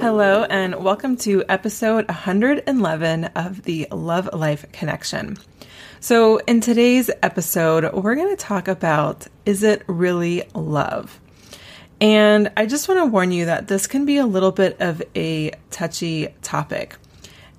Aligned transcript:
Hello, 0.00 0.44
and 0.44 0.76
welcome 0.76 1.16
to 1.18 1.42
episode 1.48 2.06
111 2.06 3.24
of 3.24 3.62
the 3.64 3.88
Love 3.90 4.30
Life 4.32 4.64
Connection. 4.70 5.36
So, 5.98 6.38
in 6.38 6.60
today's 6.60 7.10
episode, 7.20 7.92
we're 7.92 8.14
going 8.14 8.34
to 8.34 8.40
talk 8.40 8.68
about 8.68 9.26
is 9.44 9.64
it 9.64 9.82
really 9.88 10.44
love? 10.54 11.18
And 12.00 12.52
I 12.56 12.66
just 12.66 12.86
want 12.86 13.00
to 13.00 13.06
warn 13.06 13.32
you 13.32 13.46
that 13.46 13.66
this 13.66 13.88
can 13.88 14.06
be 14.06 14.18
a 14.18 14.26
little 14.26 14.52
bit 14.52 14.80
of 14.80 15.02
a 15.16 15.50
touchy 15.70 16.28
topic. 16.42 16.94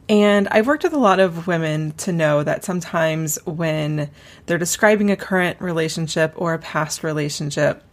And 0.08 0.48
I've 0.48 0.66
worked 0.66 0.84
with 0.84 0.94
a 0.94 0.98
lot 0.98 1.20
of 1.20 1.46
women 1.46 1.92
to 1.98 2.14
know 2.14 2.42
that 2.44 2.64
sometimes 2.64 3.38
when 3.46 4.10
they're 4.46 4.58
describing 4.58 5.12
a 5.12 5.18
current 5.18 5.60
relationship 5.60 6.34
or 6.38 6.54
a 6.54 6.60
past 6.60 7.04
relationship, 7.04 7.84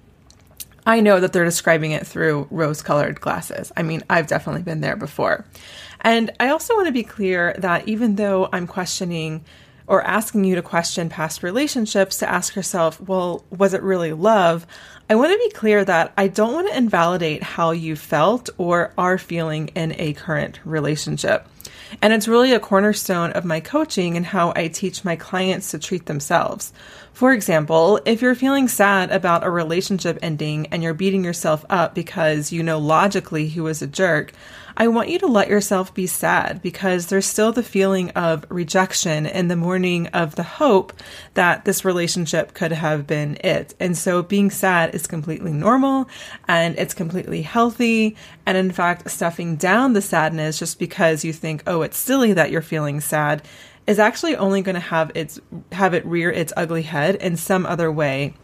I 0.86 1.00
know 1.00 1.18
that 1.18 1.32
they're 1.32 1.44
describing 1.44 1.90
it 1.90 2.06
through 2.06 2.46
rose 2.50 2.80
colored 2.80 3.20
glasses. 3.20 3.72
I 3.76 3.82
mean, 3.82 4.04
I've 4.08 4.28
definitely 4.28 4.62
been 4.62 4.80
there 4.80 4.96
before. 4.96 5.44
And 6.00 6.30
I 6.38 6.50
also 6.50 6.74
want 6.74 6.86
to 6.86 6.92
be 6.92 7.02
clear 7.02 7.56
that 7.58 7.88
even 7.88 8.14
though 8.14 8.48
I'm 8.52 8.68
questioning 8.68 9.44
or 9.88 10.02
asking 10.02 10.44
you 10.44 10.54
to 10.54 10.62
question 10.62 11.08
past 11.08 11.42
relationships, 11.42 12.18
to 12.18 12.28
ask 12.28 12.54
yourself, 12.54 13.00
well, 13.00 13.44
was 13.50 13.74
it 13.74 13.82
really 13.82 14.12
love? 14.12 14.66
I 15.10 15.14
want 15.16 15.32
to 15.32 15.38
be 15.38 15.50
clear 15.50 15.84
that 15.84 16.12
I 16.16 16.28
don't 16.28 16.54
want 16.54 16.68
to 16.68 16.76
invalidate 16.76 17.42
how 17.42 17.72
you 17.72 17.96
felt 17.96 18.50
or 18.58 18.92
are 18.96 19.18
feeling 19.18 19.68
in 19.68 19.94
a 19.98 20.12
current 20.12 20.60
relationship. 20.64 21.48
And 22.02 22.12
it's 22.12 22.28
really 22.28 22.52
a 22.52 22.60
cornerstone 22.60 23.30
of 23.32 23.44
my 23.44 23.60
coaching 23.60 24.16
and 24.16 24.26
how 24.26 24.52
I 24.56 24.68
teach 24.68 25.04
my 25.04 25.16
clients 25.16 25.70
to 25.70 25.78
treat 25.78 26.06
themselves. 26.06 26.72
For 27.12 27.32
example, 27.32 28.00
if 28.04 28.20
you're 28.20 28.34
feeling 28.34 28.68
sad 28.68 29.10
about 29.10 29.44
a 29.44 29.50
relationship 29.50 30.18
ending 30.20 30.66
and 30.66 30.82
you're 30.82 30.94
beating 30.94 31.24
yourself 31.24 31.64
up 31.70 31.94
because 31.94 32.52
you 32.52 32.62
know 32.62 32.78
logically 32.78 33.46
he 33.48 33.60
was 33.60 33.80
a 33.80 33.86
jerk, 33.86 34.32
I 34.78 34.88
want 34.88 35.08
you 35.08 35.18
to 35.20 35.26
let 35.26 35.48
yourself 35.48 35.94
be 35.94 36.06
sad 36.06 36.60
because 36.60 37.06
there's 37.06 37.24
still 37.24 37.50
the 37.50 37.62
feeling 37.62 38.10
of 38.10 38.44
rejection 38.50 39.26
and 39.26 39.50
the 39.50 39.56
mourning 39.56 40.08
of 40.08 40.34
the 40.34 40.42
hope 40.42 40.92
that 41.32 41.64
this 41.64 41.84
relationship 41.84 42.52
could 42.52 42.72
have 42.72 43.06
been 43.06 43.38
it. 43.42 43.74
And 43.80 43.96
so 43.96 44.22
being 44.22 44.50
sad 44.50 44.94
is 44.94 45.06
completely 45.06 45.52
normal 45.52 46.08
and 46.46 46.78
it's 46.78 46.92
completely 46.92 47.40
healthy. 47.40 48.16
And 48.44 48.58
in 48.58 48.70
fact, 48.70 49.10
stuffing 49.10 49.56
down 49.56 49.94
the 49.94 50.02
sadness 50.02 50.58
just 50.58 50.78
because 50.78 51.24
you 51.24 51.32
think, 51.32 51.62
oh, 51.66 51.80
it's 51.80 51.96
silly 51.96 52.34
that 52.34 52.50
you're 52.50 52.60
feeling 52.60 53.00
sad 53.00 53.42
is 53.86 53.98
actually 53.98 54.36
only 54.36 54.62
going 54.62 54.74
to 54.74 54.80
have 54.80 55.12
its 55.14 55.40
have 55.72 55.94
it 55.94 56.04
rear 56.04 56.30
its 56.30 56.52
ugly 56.56 56.82
head 56.82 57.14
in 57.16 57.36
some 57.36 57.64
other 57.64 57.90
way 57.90 58.34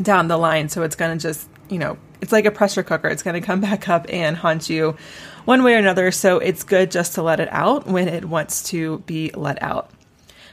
down 0.00 0.28
the 0.28 0.36
line 0.36 0.68
so 0.68 0.82
it's 0.82 0.94
going 0.94 1.16
to 1.16 1.20
just 1.20 1.48
you 1.68 1.78
know 1.78 1.98
it's 2.20 2.32
like 2.32 2.44
a 2.44 2.50
pressure 2.50 2.82
cooker 2.82 3.08
it's 3.08 3.22
going 3.22 3.34
to 3.34 3.44
come 3.44 3.60
back 3.68 3.88
up 3.88 4.06
and 4.08 4.36
haunt 4.36 4.70
you 4.70 4.96
one 5.44 5.62
way 5.62 5.74
or 5.74 5.78
another 5.78 6.10
so 6.10 6.38
it's 6.38 6.64
good 6.64 6.90
just 6.90 7.14
to 7.14 7.22
let 7.22 7.40
it 7.40 7.48
out 7.50 7.86
when 7.86 8.08
it 8.08 8.24
wants 8.24 8.62
to 8.62 8.98
be 9.00 9.30
let 9.34 9.62
out 9.62 9.90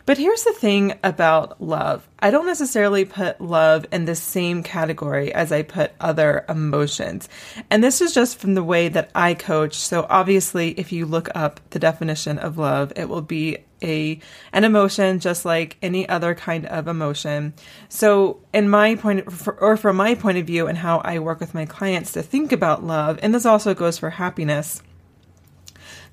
but 0.08 0.18
here's 0.18 0.44
the 0.44 0.53
thing 0.53 0.94
about 1.03 1.62
love 1.62 2.08
I 2.20 2.31
don't 2.31 2.46
necessarily 2.46 3.03
put 3.03 3.42
love 3.42 3.86
in 3.92 4.06
the 4.06 4.16
same 4.16 4.64
category 4.64 5.34
as 5.34 5.52
I 5.52 5.62
put 5.62 5.92
other 6.00 6.46
emotions. 6.50 7.30
And 7.70 7.84
this 7.84 8.02
is 8.02 8.14
just 8.14 8.40
from 8.40 8.56
the 8.56 8.64
way 8.64 8.88
that 8.90 9.12
I 9.14 9.36
coach. 9.36 9.75
So 9.75 10.08
obviously, 10.09 10.72
if 10.80 10.92
you 10.92 11.06
look 11.06 11.30
up 11.36 11.59
the 11.69 11.80
definition 11.80 12.40
of 12.40 12.58
love, 12.58 12.94
it 12.96 13.08
will 13.08 13.22
be 13.22 13.59
a 13.81 14.19
an 14.53 14.63
emotion 14.63 15.19
just 15.19 15.45
like 15.45 15.77
any 15.81 16.07
other 16.09 16.35
kind 16.35 16.65
of 16.65 16.88
emotion. 16.88 17.53
So 17.89 18.39
in 18.53 18.69
my 18.69 18.95
point 18.95 19.27
or 19.59 19.77
from 19.77 19.97
my 19.97 20.15
point 20.15 20.38
of 20.38 20.45
view 20.45 20.67
and 20.67 20.77
how 20.77 20.99
I 20.99 21.19
work 21.19 21.39
with 21.39 21.53
my 21.53 21.65
clients 21.65 22.11
to 22.13 22.23
think 22.23 22.51
about 22.51 22.83
love, 22.83 23.19
and 23.21 23.33
this 23.33 23.45
also 23.45 23.73
goes 23.73 23.97
for 23.97 24.11
happiness 24.11 24.81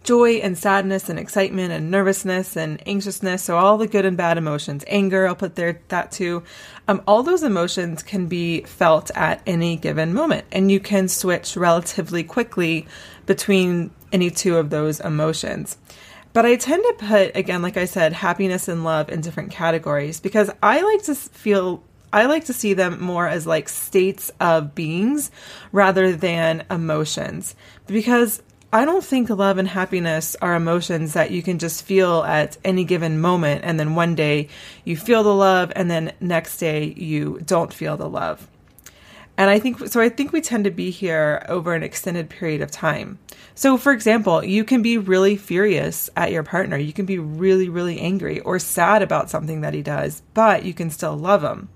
joy 0.05 0.35
and 0.35 0.57
sadness 0.57 1.09
and 1.09 1.19
excitement 1.19 1.73
and 1.73 1.91
nervousness 1.91 2.57
and 2.57 2.87
anxiousness. 2.87 3.43
So 3.43 3.57
all 3.57 3.79
the 3.79 3.89
good 3.89 4.05
and 4.05 4.17
bad 4.17 4.39
emotions, 4.39 4.85
anger, 4.87 5.27
I'll 5.27 5.35
put 5.35 5.57
there 5.57 5.81
that 5.89 6.13
too. 6.13 6.45
Um, 6.87 7.03
all 7.07 7.23
those 7.23 7.43
emotions 7.43 8.03
can 8.03 8.27
be 8.27 8.61
felt 8.63 9.11
at 9.15 9.43
any 9.47 9.77
given 9.77 10.15
moment, 10.15 10.45
and 10.53 10.71
you 10.71 10.79
can 10.79 11.09
switch 11.09 11.57
relatively 11.57 12.23
quickly 12.23 12.87
between 13.27 13.91
any 14.13 14.31
two 14.31 14.59
of 14.59 14.71
those 14.71 15.01
emotions. 15.01 15.79
But 16.35 16.45
I 16.45 16.57
tend 16.57 16.83
to 16.83 17.07
put, 17.07 17.37
again, 17.37 17.63
like 17.63 17.77
I 17.77 17.85
said, 17.85 18.13
happiness 18.13 18.67
and 18.67 18.83
love 18.83 19.09
in 19.09 19.21
different 19.21 19.53
categories 19.53 20.19
because 20.19 20.51
I 20.63 20.83
like 20.83 21.05
to 21.05 21.15
feel 21.15 21.83
I 22.13 22.27
like 22.27 22.45
to 22.45 22.53
see 22.53 22.75
them 22.75 23.03
more 23.03 23.27
as 23.27 23.47
like 23.47 23.69
states 23.69 24.31
of 24.41 24.75
beings 24.75 25.31
rather 25.73 26.15
than 26.15 26.65
emotions. 26.71 27.55
Because 27.87 28.43
I 28.73 28.85
don't 28.85 29.05
think 29.05 29.31
love 29.31 29.59
and 29.59 29.69
happiness 29.69 30.35
are 30.43 30.57
emotions 30.57 31.13
that 31.13 31.31
you 31.31 31.41
can 31.43 31.61
just 31.61 31.85
feel 31.85 32.25
at 32.25 32.57
any 32.65 32.83
given 32.83 33.21
moment 33.21 33.63
and 33.65 33.79
then 33.79 33.95
one 33.95 34.17
day 34.17 34.49
you 34.85 34.97
feel 34.97 35.23
the 35.23 35.35
love 35.35 35.73
and 35.77 35.89
then 35.89 36.13
next 36.21 36.59
day 36.59 36.95
you 36.97 37.41
don't 37.47 37.73
feel 37.73 37.97
the 37.97 38.09
love. 38.09 38.49
And 39.37 39.51
I 39.51 39.59
think 39.59 39.89
so 39.89 40.01
I 40.01 40.09
think 40.09 40.33
we 40.33 40.41
tend 40.41 40.65
to 40.65 40.71
be 40.71 40.91
here 40.91 41.45
over 41.49 41.75
an 41.75 41.83
extended 41.83 42.31
period 42.31 42.63
of 42.63 42.71
time. 42.71 43.19
So 43.55 43.77
for 43.77 43.93
example, 43.93 44.45
you 44.45 44.65
can 44.65 44.81
be 44.81 44.97
really 44.97 45.37
furious 45.37 46.09
at 46.17 46.31
your 46.31 46.45
partner. 46.45 46.77
You 46.77 46.93
can 46.93 47.05
be 47.05 47.19
really 47.19 47.69
really 47.69 48.01
angry 48.01 48.41
or 48.41 48.59
sad 48.59 49.03
about 49.03 49.31
something 49.31 49.61
that 49.63 49.75
he 49.75 49.83
does, 49.83 50.23
but 50.35 50.65
you 50.65 50.73
can 50.73 50.91
still 50.91 51.17
love 51.17 51.43
him. 51.43 51.69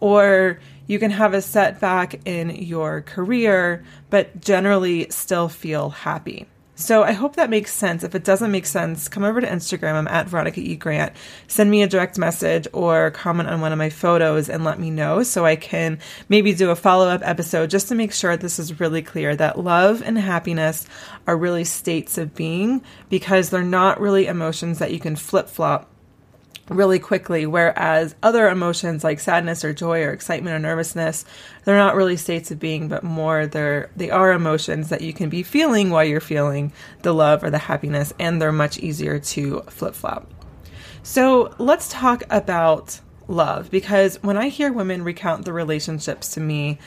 Or 0.00 0.58
You 0.90 0.98
can 0.98 1.12
have 1.12 1.34
a 1.34 1.40
setback 1.40 2.26
in 2.26 2.50
your 2.50 3.02
career, 3.02 3.84
but 4.10 4.40
generally 4.40 5.08
still 5.10 5.48
feel 5.48 5.90
happy. 5.90 6.48
So 6.80 7.02
I 7.02 7.12
hope 7.12 7.36
that 7.36 7.50
makes 7.50 7.74
sense. 7.74 8.02
If 8.02 8.14
it 8.14 8.24
doesn't 8.24 8.50
make 8.50 8.64
sense, 8.64 9.06
come 9.06 9.22
over 9.22 9.40
to 9.40 9.46
Instagram. 9.46 9.94
I'm 9.94 10.08
at 10.08 10.28
Veronica 10.28 10.60
E. 10.60 10.76
Grant. 10.76 11.12
Send 11.46 11.70
me 11.70 11.82
a 11.82 11.86
direct 11.86 12.16
message 12.16 12.66
or 12.72 13.10
comment 13.10 13.50
on 13.50 13.60
one 13.60 13.70
of 13.70 13.78
my 13.78 13.90
photos 13.90 14.48
and 14.48 14.64
let 14.64 14.80
me 14.80 14.90
know 14.90 15.22
so 15.22 15.44
I 15.44 15.56
can 15.56 15.98
maybe 16.30 16.54
do 16.54 16.70
a 16.70 16.76
follow 16.76 17.06
up 17.08 17.20
episode 17.22 17.68
just 17.68 17.88
to 17.88 17.94
make 17.94 18.12
sure 18.12 18.34
this 18.34 18.58
is 18.58 18.80
really 18.80 19.02
clear 19.02 19.36
that 19.36 19.58
love 19.58 20.02
and 20.02 20.18
happiness 20.18 20.86
are 21.26 21.36
really 21.36 21.64
states 21.64 22.16
of 22.16 22.34
being 22.34 22.82
because 23.10 23.50
they're 23.50 23.62
not 23.62 24.00
really 24.00 24.26
emotions 24.26 24.78
that 24.78 24.90
you 24.90 24.98
can 25.00 25.16
flip 25.16 25.48
flop 25.48 25.86
really 26.70 27.00
quickly 27.00 27.46
whereas 27.46 28.14
other 28.22 28.48
emotions 28.48 29.02
like 29.02 29.18
sadness 29.18 29.64
or 29.64 29.72
joy 29.72 30.02
or 30.02 30.12
excitement 30.12 30.54
or 30.54 30.58
nervousness 30.58 31.24
they're 31.64 31.76
not 31.76 31.96
really 31.96 32.16
states 32.16 32.52
of 32.52 32.60
being 32.60 32.86
but 32.86 33.02
more 33.02 33.46
they're 33.46 33.90
they 33.96 34.08
are 34.08 34.32
emotions 34.32 34.88
that 34.88 35.00
you 35.00 35.12
can 35.12 35.28
be 35.28 35.42
feeling 35.42 35.90
while 35.90 36.04
you're 36.04 36.20
feeling 36.20 36.72
the 37.02 37.12
love 37.12 37.42
or 37.42 37.50
the 37.50 37.58
happiness 37.58 38.14
and 38.20 38.40
they're 38.40 38.52
much 38.52 38.78
easier 38.78 39.18
to 39.18 39.60
flip-flop. 39.62 40.30
So 41.02 41.54
let's 41.58 41.88
talk 41.88 42.22
about 42.30 43.00
love 43.26 43.70
because 43.70 44.20
when 44.22 44.36
i 44.36 44.48
hear 44.48 44.72
women 44.72 45.04
recount 45.04 45.44
the 45.44 45.52
relationships 45.52 46.34
to 46.34 46.40
me 46.40 46.78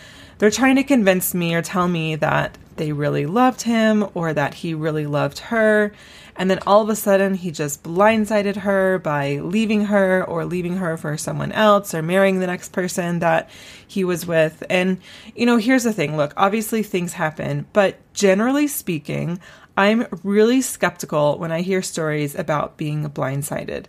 they're 0.43 0.51
trying 0.51 0.75
to 0.75 0.83
convince 0.83 1.33
me 1.33 1.55
or 1.55 1.61
tell 1.61 1.87
me 1.87 2.17
that 2.17 2.57
they 2.75 2.91
really 2.91 3.25
loved 3.25 3.61
him 3.61 4.05
or 4.13 4.33
that 4.33 4.53
he 4.53 4.73
really 4.73 5.07
loved 5.07 5.39
her 5.39 5.93
and 6.35 6.49
then 6.49 6.59
all 6.65 6.81
of 6.81 6.89
a 6.89 6.95
sudden, 6.95 7.35
he 7.35 7.51
just 7.51 7.83
blindsided 7.83 8.57
her 8.57 8.97
by 8.99 9.39
leaving 9.39 9.85
her 9.85 10.23
or 10.23 10.45
leaving 10.45 10.77
her 10.77 10.97
for 10.97 11.17
someone 11.17 11.51
else 11.51 11.93
or 11.93 12.01
marrying 12.01 12.39
the 12.39 12.47
next 12.47 12.71
person 12.71 13.19
that 13.19 13.49
he 13.87 14.03
was 14.03 14.25
with. 14.25 14.63
And, 14.69 14.99
you 15.35 15.45
know, 15.45 15.57
here's 15.57 15.83
the 15.83 15.93
thing 15.93 16.17
look, 16.17 16.33
obviously 16.35 16.81
things 16.81 17.13
happen, 17.13 17.67
but 17.73 17.99
generally 18.13 18.67
speaking, 18.67 19.39
I'm 19.77 20.07
really 20.23 20.61
skeptical 20.61 21.37
when 21.37 21.51
I 21.51 21.61
hear 21.61 21.81
stories 21.81 22.35
about 22.35 22.77
being 22.77 23.07
blindsided. 23.09 23.85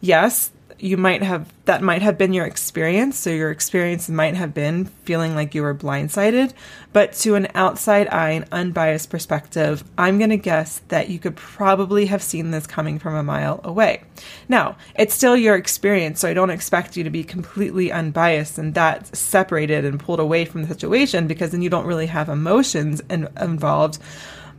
Yes, 0.00 0.50
you 0.82 0.96
might 0.96 1.22
have 1.22 1.52
that 1.64 1.80
might 1.80 2.02
have 2.02 2.18
been 2.18 2.32
your 2.32 2.44
experience. 2.44 3.16
So 3.16 3.30
your 3.30 3.50
experience 3.50 4.08
might 4.08 4.34
have 4.34 4.52
been 4.52 4.86
feeling 5.04 5.34
like 5.34 5.54
you 5.54 5.62
were 5.62 5.74
blindsided 5.74 6.52
but 6.92 7.12
to 7.14 7.34
an 7.34 7.48
outside 7.54 8.08
eye 8.08 8.30
an 8.30 8.44
unbiased 8.52 9.10
perspective 9.10 9.82
i'm 9.98 10.18
going 10.18 10.30
to 10.30 10.36
guess 10.36 10.80
that 10.88 11.08
you 11.08 11.18
could 11.18 11.36
probably 11.36 12.06
have 12.06 12.22
seen 12.22 12.50
this 12.50 12.66
coming 12.66 12.98
from 12.98 13.14
a 13.14 13.22
mile 13.22 13.60
away. 13.64 14.02
Now 14.48 14.76
it's 14.94 15.14
still 15.14 15.36
your 15.36 15.56
experience 15.56 16.20
so 16.20 16.28
i 16.28 16.34
don't 16.34 16.50
expect 16.50 16.96
you 16.96 17.04
to 17.04 17.10
be 17.10 17.24
completely 17.24 17.90
unbiased 17.90 18.58
and 18.58 18.74
that 18.74 19.14
separated 19.16 19.84
and 19.84 19.98
pulled 19.98 20.20
away 20.20 20.44
from 20.44 20.62
the 20.62 20.68
situation 20.68 21.26
because 21.26 21.50
then 21.50 21.62
you 21.62 21.70
don't 21.70 21.86
really 21.86 22.06
have 22.06 22.28
emotions 22.28 23.00
in, 23.08 23.28
involved 23.40 23.98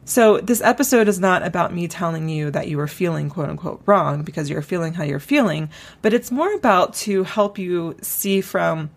so, 0.06 0.38
this 0.40 0.62
episode 0.62 1.08
is 1.08 1.20
not 1.20 1.44
about 1.44 1.74
me 1.74 1.88
telling 1.88 2.28
you 2.28 2.52
that 2.52 2.68
you 2.68 2.80
are 2.80 2.88
feeling 2.88 3.30
quote 3.30 3.50
unquote 3.50 3.82
wrong 3.86 4.24
because 4.24 4.50
you're 4.50 4.62
feeling 4.62 4.94
how 4.94 5.04
you're 5.04 5.20
feeling, 5.20 5.70
but 6.02 6.14
it's 6.14 6.32
more 6.32 6.54
about 6.54 6.94
to 6.96 7.24
help 7.24 7.58
you 7.58 7.96
see 8.02 8.42
from 8.42 8.90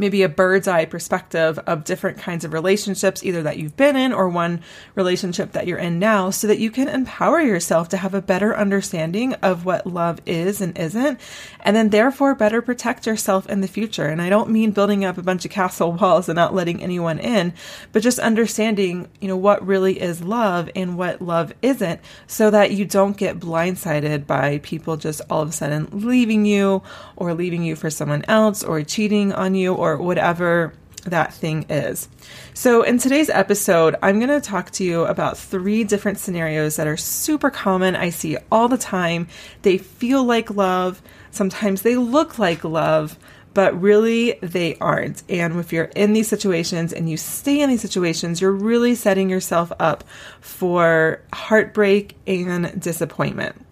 maybe 0.00 0.22
a 0.22 0.28
bird's 0.28 0.66
eye 0.66 0.86
perspective 0.86 1.58
of 1.66 1.84
different 1.84 2.18
kinds 2.18 2.44
of 2.44 2.52
relationships, 2.52 3.22
either 3.22 3.42
that 3.42 3.58
you've 3.58 3.76
been 3.76 3.94
in 3.94 4.12
or 4.12 4.28
one 4.28 4.62
relationship 4.94 5.52
that 5.52 5.66
you're 5.66 5.78
in 5.78 5.98
now, 5.98 6.30
so 6.30 6.46
that 6.46 6.58
you 6.58 6.70
can 6.70 6.88
empower 6.88 7.40
yourself 7.40 7.88
to 7.90 7.98
have 7.98 8.14
a 8.14 8.22
better 8.22 8.56
understanding 8.56 9.34
of 9.34 9.64
what 9.64 9.86
love 9.86 10.18
is 10.26 10.60
and 10.60 10.76
isn't, 10.78 11.20
and 11.60 11.76
then 11.76 11.90
therefore 11.90 12.34
better 12.34 12.62
protect 12.62 13.06
yourself 13.06 13.48
in 13.48 13.60
the 13.60 13.68
future. 13.68 14.06
And 14.06 14.22
I 14.22 14.30
don't 14.30 14.50
mean 14.50 14.72
building 14.72 15.04
up 15.04 15.18
a 15.18 15.22
bunch 15.22 15.44
of 15.44 15.50
castle 15.50 15.92
walls 15.92 16.28
and 16.28 16.36
not 16.36 16.54
letting 16.54 16.82
anyone 16.82 17.18
in, 17.18 17.52
but 17.92 18.02
just 18.02 18.18
understanding, 18.18 19.08
you 19.20 19.28
know, 19.28 19.36
what 19.36 19.66
really 19.66 20.00
is 20.00 20.22
love 20.22 20.70
and 20.74 20.96
what 20.96 21.20
love 21.20 21.52
isn't, 21.60 22.00
so 22.26 22.50
that 22.50 22.70
you 22.70 22.86
don't 22.86 23.16
get 23.16 23.38
blindsided 23.38 24.26
by 24.26 24.58
people 24.62 24.96
just 24.96 25.20
all 25.28 25.42
of 25.42 25.50
a 25.50 25.52
sudden 25.52 25.88
leaving 25.92 26.46
you 26.46 26.82
or 27.16 27.34
leaving 27.34 27.62
you 27.62 27.76
for 27.76 27.90
someone 27.90 28.24
else 28.26 28.64
or 28.64 28.82
cheating 28.82 29.32
on 29.32 29.54
you 29.54 29.74
or 29.74 29.89
whatever 29.96 30.72
that 31.04 31.32
thing 31.32 31.64
is. 31.68 32.08
So, 32.54 32.82
in 32.82 32.98
today's 32.98 33.30
episode, 33.30 33.96
I'm 34.02 34.18
going 34.18 34.30
to 34.30 34.40
talk 34.40 34.70
to 34.72 34.84
you 34.84 35.04
about 35.04 35.38
three 35.38 35.84
different 35.84 36.18
scenarios 36.18 36.76
that 36.76 36.86
are 36.86 36.96
super 36.96 37.50
common. 37.50 37.96
I 37.96 38.10
see 38.10 38.36
all 38.50 38.68
the 38.68 38.78
time. 38.78 39.28
They 39.62 39.78
feel 39.78 40.24
like 40.24 40.50
love, 40.50 41.00
sometimes 41.30 41.82
they 41.82 41.96
look 41.96 42.38
like 42.38 42.64
love, 42.64 43.18
but 43.54 43.80
really 43.80 44.38
they 44.42 44.76
aren't. 44.76 45.22
And 45.28 45.58
if 45.58 45.72
you're 45.72 45.90
in 45.96 46.12
these 46.12 46.28
situations 46.28 46.92
and 46.92 47.08
you 47.08 47.16
stay 47.16 47.60
in 47.60 47.70
these 47.70 47.82
situations, 47.82 48.40
you're 48.40 48.52
really 48.52 48.94
setting 48.94 49.30
yourself 49.30 49.72
up 49.80 50.04
for 50.40 51.22
heartbreak 51.32 52.16
and 52.26 52.80
disappointment. 52.80 53.66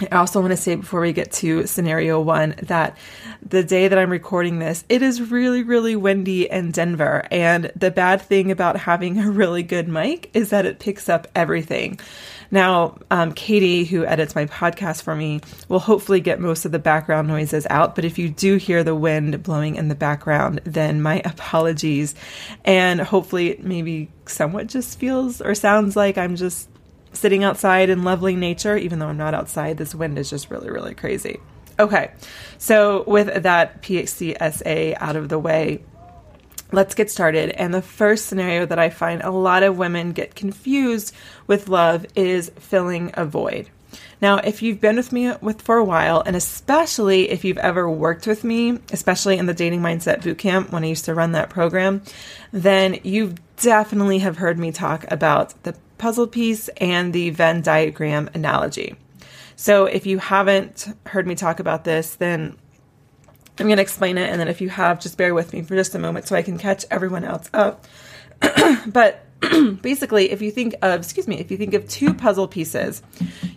I 0.00 0.16
also 0.16 0.40
want 0.40 0.50
to 0.50 0.56
say 0.56 0.74
before 0.74 1.00
we 1.00 1.12
get 1.12 1.32
to 1.32 1.66
scenario 1.66 2.20
one 2.20 2.54
that 2.62 2.98
the 3.46 3.62
day 3.62 3.88
that 3.88 3.98
I'm 3.98 4.10
recording 4.10 4.58
this, 4.58 4.84
it 4.88 5.02
is 5.02 5.30
really, 5.30 5.62
really 5.62 5.96
windy 5.96 6.50
in 6.50 6.70
Denver. 6.70 7.26
And 7.30 7.72
the 7.76 7.90
bad 7.90 8.20
thing 8.20 8.50
about 8.50 8.76
having 8.76 9.18
a 9.18 9.30
really 9.30 9.62
good 9.62 9.88
mic 9.88 10.30
is 10.34 10.50
that 10.50 10.66
it 10.66 10.78
picks 10.78 11.08
up 11.08 11.28
everything. 11.34 11.98
Now, 12.50 12.98
um, 13.10 13.32
Katie, 13.32 13.84
who 13.84 14.04
edits 14.04 14.34
my 14.34 14.46
podcast 14.46 15.02
for 15.02 15.14
me, 15.16 15.40
will 15.68 15.78
hopefully 15.78 16.20
get 16.20 16.40
most 16.40 16.64
of 16.64 16.72
the 16.72 16.78
background 16.78 17.28
noises 17.28 17.66
out. 17.70 17.94
But 17.94 18.04
if 18.04 18.18
you 18.18 18.28
do 18.28 18.56
hear 18.56 18.84
the 18.84 18.94
wind 18.94 19.42
blowing 19.42 19.76
in 19.76 19.88
the 19.88 19.94
background, 19.94 20.60
then 20.64 21.02
my 21.02 21.20
apologies. 21.24 22.14
And 22.64 23.00
hopefully, 23.00 23.50
it 23.50 23.64
maybe 23.64 24.10
somewhat 24.26 24.66
just 24.66 24.98
feels 24.98 25.40
or 25.40 25.54
sounds 25.54 25.96
like 25.96 26.18
I'm 26.18 26.36
just 26.36 26.68
sitting 27.16 27.44
outside 27.44 27.90
in 27.90 28.04
lovely 28.04 28.36
nature, 28.36 28.76
even 28.76 28.98
though 28.98 29.08
I'm 29.08 29.16
not 29.16 29.34
outside. 29.34 29.78
This 29.78 29.94
wind 29.94 30.18
is 30.18 30.30
just 30.30 30.50
really, 30.50 30.70
really 30.70 30.94
crazy. 30.94 31.40
Okay, 31.78 32.10
so 32.58 33.04
with 33.06 33.42
that 33.42 33.82
PHCSA 33.82 34.96
out 34.98 35.16
of 35.16 35.28
the 35.28 35.38
way, 35.38 35.82
let's 36.72 36.94
get 36.94 37.10
started. 37.10 37.50
And 37.50 37.74
the 37.74 37.82
first 37.82 38.26
scenario 38.26 38.66
that 38.66 38.78
I 38.78 38.88
find 38.90 39.22
a 39.22 39.30
lot 39.30 39.62
of 39.62 39.76
women 39.76 40.12
get 40.12 40.34
confused 40.34 41.14
with 41.46 41.68
love 41.68 42.06
is 42.14 42.50
filling 42.58 43.10
a 43.14 43.24
void. 43.24 43.68
Now, 44.20 44.38
if 44.38 44.62
you've 44.62 44.80
been 44.80 44.96
with 44.96 45.12
me 45.12 45.32
with 45.42 45.60
for 45.60 45.76
a 45.76 45.84
while, 45.84 46.22
and 46.24 46.34
especially 46.34 47.30
if 47.30 47.44
you've 47.44 47.58
ever 47.58 47.88
worked 47.88 48.26
with 48.26 48.44
me, 48.44 48.78
especially 48.90 49.36
in 49.36 49.46
the 49.46 49.54
dating 49.54 49.80
mindset 49.80 50.22
bootcamp 50.22 50.72
when 50.72 50.84
I 50.84 50.88
used 50.88 51.04
to 51.04 51.14
run 51.14 51.32
that 51.32 51.50
program, 51.50 52.02
then 52.52 52.98
you 53.02 53.34
definitely 53.58 54.18
have 54.20 54.38
heard 54.38 54.58
me 54.58 54.72
talk 54.72 55.04
about 55.10 55.62
the 55.64 55.76
puzzle 55.98 56.26
piece 56.26 56.68
and 56.78 57.12
the 57.12 57.30
Venn 57.30 57.62
diagram 57.62 58.30
analogy. 58.34 58.96
So 59.56 59.86
if 59.86 60.06
you 60.06 60.18
haven't 60.18 60.94
heard 61.06 61.26
me 61.26 61.34
talk 61.34 61.60
about 61.60 61.84
this, 61.84 62.16
then 62.16 62.56
I'm 63.58 63.66
going 63.66 63.76
to 63.76 63.82
explain 63.82 64.18
it. 64.18 64.28
And 64.28 64.38
then 64.38 64.48
if 64.48 64.60
you 64.60 64.68
have, 64.68 65.00
just 65.00 65.16
bear 65.16 65.34
with 65.34 65.52
me 65.52 65.62
for 65.62 65.74
just 65.74 65.94
a 65.94 65.98
moment 65.98 66.28
so 66.28 66.36
I 66.36 66.42
can 66.42 66.58
catch 66.58 66.84
everyone 66.90 67.24
else 67.24 67.48
up. 67.54 67.86
but 68.86 69.24
basically, 69.82 70.30
if 70.30 70.42
you 70.42 70.50
think 70.50 70.74
of, 70.82 71.00
excuse 71.00 71.26
me, 71.26 71.38
if 71.38 71.50
you 71.50 71.56
think 71.56 71.72
of 71.74 71.88
two 71.88 72.12
puzzle 72.12 72.48
pieces, 72.48 73.02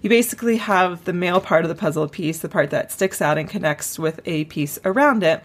you 0.02 0.10
basically 0.10 0.58
have 0.58 1.04
the 1.04 1.14
male 1.14 1.42
part 1.42 1.66
of 1.66 1.70
the 1.70 1.76
puzzle 1.76 2.08
piece, 2.08 2.40
the 2.40 2.50
part 2.50 2.70
that 2.70 2.92
sticks 2.92 3.22
out 3.22 3.38
and 3.38 3.50
connects 3.50 4.00
with 4.00 4.22
a 4.26 4.46
piece 4.46 4.80
around 4.86 5.24
it 5.24 5.44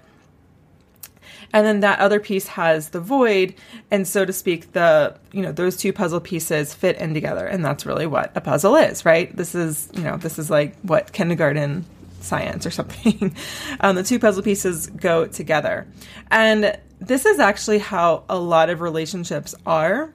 and 1.54 1.64
then 1.64 1.80
that 1.80 2.00
other 2.00 2.20
piece 2.20 2.48
has 2.48 2.90
the 2.90 3.00
void 3.00 3.54
and 3.90 4.06
so 4.06 4.24
to 4.26 4.32
speak 4.32 4.72
the 4.72 5.16
you 5.32 5.40
know 5.40 5.52
those 5.52 5.76
two 5.76 5.92
puzzle 5.92 6.20
pieces 6.20 6.74
fit 6.74 6.98
in 6.98 7.14
together 7.14 7.46
and 7.46 7.64
that's 7.64 7.86
really 7.86 8.06
what 8.06 8.30
a 8.34 8.40
puzzle 8.42 8.76
is 8.76 9.06
right? 9.06 9.34
This 9.34 9.54
is 9.54 9.88
you 9.94 10.02
know 10.02 10.18
this 10.18 10.38
is 10.38 10.50
like 10.50 10.76
what 10.82 11.12
kindergarten 11.12 11.86
science 12.20 12.66
or 12.66 12.70
something. 12.70 13.34
Um, 13.80 13.96
the 13.96 14.02
two 14.02 14.18
puzzle 14.18 14.42
pieces 14.42 14.86
go 14.86 15.26
together. 15.26 15.86
And 16.30 16.78
this 17.00 17.26
is 17.26 17.38
actually 17.38 17.78
how 17.78 18.24
a 18.28 18.38
lot 18.38 18.70
of 18.70 18.80
relationships 18.80 19.54
are. 19.66 20.14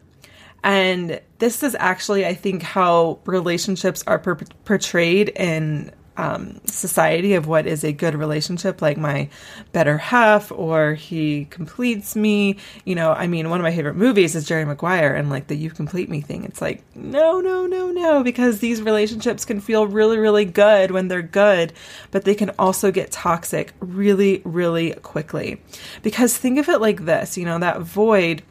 And 0.63 1.21
this 1.39 1.63
is 1.63 1.75
actually 1.79 2.25
i 2.25 2.33
think 2.33 2.61
how 2.61 3.19
relationships 3.25 4.03
are 4.05 4.19
per- 4.19 4.35
portrayed 4.65 5.29
in 5.29 5.91
um, 6.19 6.59
society 6.65 7.35
of 7.35 7.47
what 7.47 7.65
is 7.65 7.85
a 7.85 7.93
good 7.93 8.13
relationship, 8.13 8.81
like 8.81 8.97
my 8.97 9.29
better 9.71 9.97
half, 9.97 10.51
or 10.51 10.93
he 10.93 11.45
completes 11.45 12.13
me. 12.13 12.57
You 12.83 12.95
know, 12.95 13.13
I 13.13 13.27
mean, 13.27 13.49
one 13.49 13.61
of 13.61 13.63
my 13.63 13.73
favorite 13.73 13.95
movies 13.95 14.35
is 14.35 14.45
Jerry 14.45 14.65
Maguire 14.65 15.15
and 15.15 15.29
like 15.29 15.47
the 15.47 15.55
you 15.55 15.71
complete 15.71 16.09
me 16.09 16.19
thing. 16.19 16.43
It's 16.43 16.61
like, 16.61 16.83
no, 16.93 17.39
no, 17.39 17.65
no, 17.67 17.89
no, 17.91 18.21
because 18.21 18.59
these 18.59 18.81
relationships 18.81 19.45
can 19.45 19.61
feel 19.61 19.87
really, 19.87 20.17
really 20.17 20.43
good 20.43 20.91
when 20.91 21.07
they're 21.07 21.21
good, 21.21 21.71
but 22.11 22.25
they 22.25 22.35
can 22.35 22.51
also 22.59 22.91
get 22.91 23.11
toxic 23.11 23.73
really, 23.79 24.41
really 24.43 24.91
quickly. 24.95 25.61
Because 26.03 26.35
think 26.35 26.59
of 26.59 26.67
it 26.67 26.81
like 26.81 27.05
this 27.05 27.37
you 27.37 27.45
know, 27.45 27.59
that 27.59 27.79
void 27.79 28.43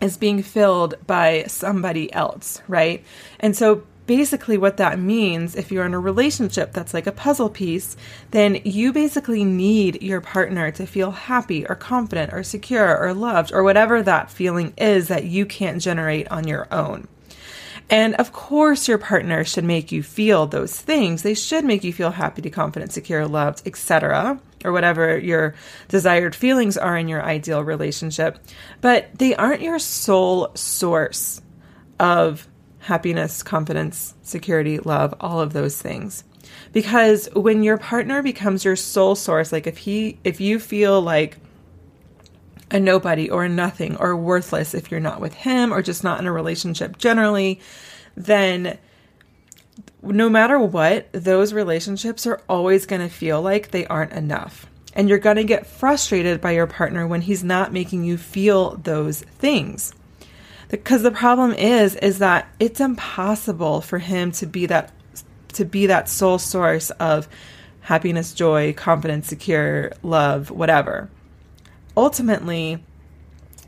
is 0.00 0.16
being 0.16 0.44
filled 0.44 0.94
by 1.08 1.42
somebody 1.48 2.12
else, 2.12 2.62
right? 2.68 3.04
And 3.40 3.56
so 3.56 3.82
basically 4.08 4.58
what 4.58 4.78
that 4.78 4.98
means 4.98 5.54
if 5.54 5.70
you're 5.70 5.84
in 5.86 5.94
a 5.94 6.00
relationship 6.00 6.72
that's 6.72 6.94
like 6.94 7.06
a 7.06 7.12
puzzle 7.12 7.50
piece, 7.50 7.96
then 8.32 8.60
you 8.64 8.92
basically 8.92 9.44
need 9.44 10.02
your 10.02 10.20
partner 10.20 10.72
to 10.72 10.86
feel 10.86 11.12
happy 11.12 11.64
or 11.66 11.76
confident 11.76 12.32
or 12.32 12.42
secure 12.42 12.98
or 12.98 13.14
loved 13.14 13.52
or 13.52 13.62
whatever 13.62 14.02
that 14.02 14.30
feeling 14.30 14.72
is 14.76 15.06
that 15.08 15.26
you 15.26 15.46
can't 15.46 15.80
generate 15.80 16.26
on 16.32 16.48
your 16.48 16.66
own. 16.72 17.06
And 17.90 18.14
of 18.16 18.32
course, 18.32 18.88
your 18.88 18.98
partner 18.98 19.44
should 19.44 19.64
make 19.64 19.92
you 19.92 20.02
feel 20.02 20.46
those 20.46 20.78
things. 20.78 21.22
They 21.22 21.34
should 21.34 21.64
make 21.64 21.84
you 21.84 21.92
feel 21.92 22.10
happy, 22.10 22.42
to 22.42 22.50
confident, 22.50 22.92
secure, 22.92 23.26
loved, 23.26 23.62
etc., 23.66 24.40
or 24.64 24.72
whatever 24.72 25.16
your 25.18 25.54
desired 25.88 26.34
feelings 26.34 26.76
are 26.76 26.96
in 26.98 27.08
your 27.08 27.22
ideal 27.22 27.62
relationship. 27.62 28.38
But 28.80 29.08
they 29.14 29.34
aren't 29.34 29.62
your 29.62 29.78
sole 29.78 30.50
source 30.54 31.40
of 32.00 32.46
happiness, 32.88 33.42
confidence, 33.42 34.14
security, 34.22 34.78
love, 34.78 35.14
all 35.20 35.42
of 35.42 35.52
those 35.52 35.80
things. 35.80 36.24
Because 36.72 37.28
when 37.34 37.62
your 37.62 37.76
partner 37.76 38.22
becomes 38.22 38.64
your 38.64 38.76
sole 38.76 39.14
source, 39.14 39.52
like 39.52 39.66
if 39.66 39.76
he 39.76 40.18
if 40.24 40.40
you 40.40 40.58
feel 40.58 41.02
like 41.02 41.36
a 42.70 42.80
nobody 42.80 43.28
or 43.28 43.46
nothing 43.46 43.96
or 43.96 44.16
worthless 44.16 44.72
if 44.72 44.90
you're 44.90 45.00
not 45.00 45.20
with 45.20 45.34
him 45.34 45.72
or 45.72 45.82
just 45.82 46.02
not 46.02 46.18
in 46.18 46.26
a 46.26 46.32
relationship 46.32 46.96
generally, 46.96 47.60
then 48.16 48.78
no 50.00 50.30
matter 50.30 50.58
what, 50.58 51.12
those 51.12 51.52
relationships 51.52 52.26
are 52.26 52.40
always 52.48 52.86
going 52.86 53.02
to 53.02 53.14
feel 53.14 53.42
like 53.42 53.70
they 53.70 53.86
aren't 53.86 54.12
enough. 54.12 54.66
And 54.94 55.10
you're 55.10 55.18
going 55.18 55.36
to 55.36 55.44
get 55.44 55.66
frustrated 55.66 56.40
by 56.40 56.52
your 56.52 56.66
partner 56.66 57.06
when 57.06 57.20
he's 57.20 57.44
not 57.44 57.70
making 57.70 58.04
you 58.04 58.16
feel 58.16 58.76
those 58.76 59.20
things 59.20 59.92
because 60.68 61.02
the 61.02 61.10
problem 61.10 61.52
is 61.52 61.96
is 61.96 62.18
that 62.18 62.48
it's 62.60 62.80
impossible 62.80 63.80
for 63.80 63.98
him 63.98 64.32
to 64.32 64.46
be 64.46 64.66
that 64.66 64.92
to 65.54 65.64
be 65.64 65.86
that 65.86 66.08
sole 66.08 66.38
source 66.38 66.90
of 66.90 67.28
happiness, 67.80 68.34
joy, 68.34 68.72
confidence, 68.74 69.28
secure, 69.28 69.92
love, 70.02 70.50
whatever. 70.50 71.08
Ultimately, 71.96 72.84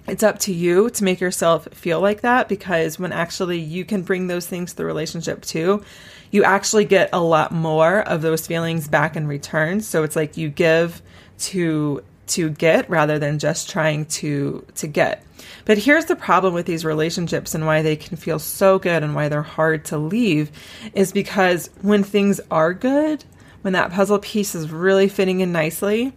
it's 0.06 0.22
up 0.22 0.38
to 0.40 0.52
you 0.52 0.90
to 0.90 1.04
make 1.04 1.20
yourself 1.20 1.68
feel 1.72 2.00
like 2.00 2.20
that 2.20 2.48
because 2.48 2.98
when 2.98 3.12
actually 3.12 3.58
you 3.58 3.84
can 3.84 4.02
bring 4.02 4.26
those 4.26 4.46
things 4.46 4.72
to 4.72 4.76
the 4.76 4.84
relationship 4.84 5.42
too, 5.42 5.82
you 6.30 6.44
actually 6.44 6.84
get 6.84 7.08
a 7.12 7.20
lot 7.20 7.50
more 7.50 8.00
of 8.00 8.20
those 8.20 8.46
feelings 8.46 8.88
back 8.88 9.16
in 9.16 9.26
return. 9.26 9.80
So 9.80 10.02
it's 10.02 10.16
like 10.16 10.36
you 10.36 10.48
give 10.48 11.00
to 11.38 12.04
to 12.30 12.50
get 12.50 12.88
rather 12.88 13.18
than 13.18 13.38
just 13.38 13.70
trying 13.70 14.06
to 14.06 14.64
to 14.76 14.86
get. 14.86 15.24
But 15.64 15.78
here's 15.78 16.06
the 16.06 16.16
problem 16.16 16.54
with 16.54 16.66
these 16.66 16.84
relationships 16.84 17.54
and 17.54 17.66
why 17.66 17.82
they 17.82 17.96
can 17.96 18.16
feel 18.16 18.38
so 18.38 18.78
good 18.78 19.02
and 19.02 19.14
why 19.14 19.28
they're 19.28 19.42
hard 19.42 19.84
to 19.86 19.98
leave 19.98 20.50
is 20.94 21.12
because 21.12 21.70
when 21.82 22.02
things 22.02 22.40
are 22.50 22.74
good, 22.74 23.24
when 23.62 23.74
that 23.74 23.92
puzzle 23.92 24.18
piece 24.18 24.54
is 24.54 24.70
really 24.70 25.08
fitting 25.08 25.40
in 25.40 25.52
nicely, 25.52 26.12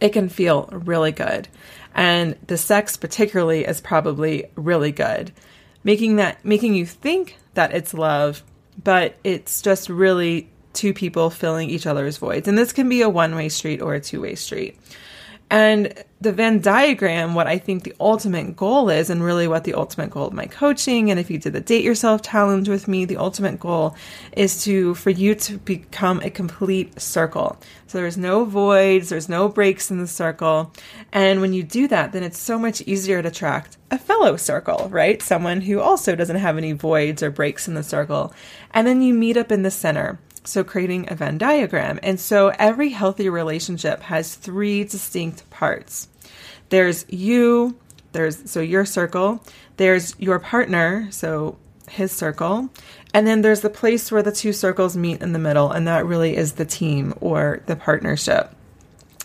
it 0.00 0.10
can 0.10 0.28
feel 0.28 0.68
really 0.72 1.12
good. 1.12 1.48
And 1.94 2.36
the 2.46 2.58
sex 2.58 2.96
particularly 2.96 3.64
is 3.64 3.80
probably 3.80 4.44
really 4.56 4.92
good. 4.92 5.32
Making 5.84 6.16
that 6.16 6.44
making 6.44 6.74
you 6.74 6.86
think 6.86 7.36
that 7.54 7.72
it's 7.72 7.94
love, 7.94 8.42
but 8.82 9.16
it's 9.24 9.62
just 9.62 9.88
really 9.88 10.50
two 10.78 10.94
people 10.94 11.28
filling 11.28 11.68
each 11.70 11.86
other's 11.86 12.16
voids. 12.16 12.46
And 12.48 12.56
this 12.56 12.72
can 12.72 12.88
be 12.88 13.02
a 13.02 13.08
one 13.08 13.34
way 13.34 13.48
street 13.48 13.82
or 13.82 13.94
a 13.94 14.00
two 14.00 14.22
way 14.22 14.36
street. 14.36 14.78
And 15.50 15.94
the 16.20 16.32
Venn 16.32 16.60
diagram, 16.60 17.34
what 17.34 17.46
I 17.46 17.56
think 17.56 17.84
the 17.84 17.94
ultimate 17.98 18.54
goal 18.54 18.90
is, 18.90 19.08
and 19.08 19.24
really 19.24 19.48
what 19.48 19.64
the 19.64 19.74
ultimate 19.74 20.10
goal 20.10 20.26
of 20.26 20.34
my 20.34 20.44
coaching, 20.44 21.10
and 21.10 21.18
if 21.18 21.30
you 21.30 21.38
did 21.38 21.54
the 21.54 21.60
date 21.60 21.84
yourself 21.84 22.20
challenge 22.20 22.68
with 22.68 22.86
me, 22.86 23.06
the 23.06 23.16
ultimate 23.16 23.58
goal 23.58 23.96
is 24.32 24.62
to 24.64 24.94
for 24.94 25.08
you 25.08 25.34
to 25.36 25.56
become 25.58 26.20
a 26.20 26.28
complete 26.28 27.00
circle. 27.00 27.56
So 27.86 27.96
there's 27.96 28.18
no 28.18 28.44
voids, 28.44 29.08
there's 29.08 29.30
no 29.30 29.48
breaks 29.48 29.90
in 29.90 29.98
the 29.98 30.06
circle. 30.06 30.70
And 31.12 31.40
when 31.40 31.54
you 31.54 31.62
do 31.62 31.88
that, 31.88 32.12
then 32.12 32.22
it's 32.22 32.38
so 32.38 32.58
much 32.58 32.82
easier 32.82 33.22
to 33.22 33.28
attract 33.28 33.78
a 33.90 33.98
fellow 33.98 34.36
circle, 34.36 34.88
right? 34.90 35.22
Someone 35.22 35.62
who 35.62 35.80
also 35.80 36.14
doesn't 36.14 36.36
have 36.36 36.58
any 36.58 36.72
voids 36.72 37.22
or 37.22 37.30
breaks 37.30 37.68
in 37.68 37.74
the 37.74 37.82
circle. 37.82 38.34
And 38.72 38.86
then 38.86 39.00
you 39.00 39.14
meet 39.14 39.38
up 39.38 39.50
in 39.50 39.62
the 39.62 39.70
center. 39.70 40.18
So, 40.48 40.64
creating 40.64 41.10
a 41.10 41.14
Venn 41.14 41.38
diagram. 41.38 42.00
And 42.02 42.18
so, 42.18 42.48
every 42.58 42.90
healthy 42.90 43.28
relationship 43.28 44.02
has 44.02 44.34
three 44.34 44.84
distinct 44.84 45.48
parts 45.50 46.08
there's 46.70 47.04
you, 47.08 47.76
there's 48.12 48.50
so 48.50 48.60
your 48.60 48.84
circle, 48.84 49.42
there's 49.76 50.18
your 50.18 50.38
partner, 50.38 51.08
so 51.10 51.56
his 51.88 52.12
circle, 52.12 52.68
and 53.14 53.26
then 53.26 53.42
there's 53.42 53.60
the 53.60 53.70
place 53.70 54.12
where 54.12 54.22
the 54.22 54.32
two 54.32 54.52
circles 54.52 54.96
meet 54.96 55.22
in 55.22 55.32
the 55.32 55.38
middle, 55.38 55.70
and 55.70 55.86
that 55.88 56.06
really 56.06 56.36
is 56.36 56.52
the 56.52 56.64
team 56.64 57.14
or 57.20 57.62
the 57.66 57.76
partnership. 57.76 58.54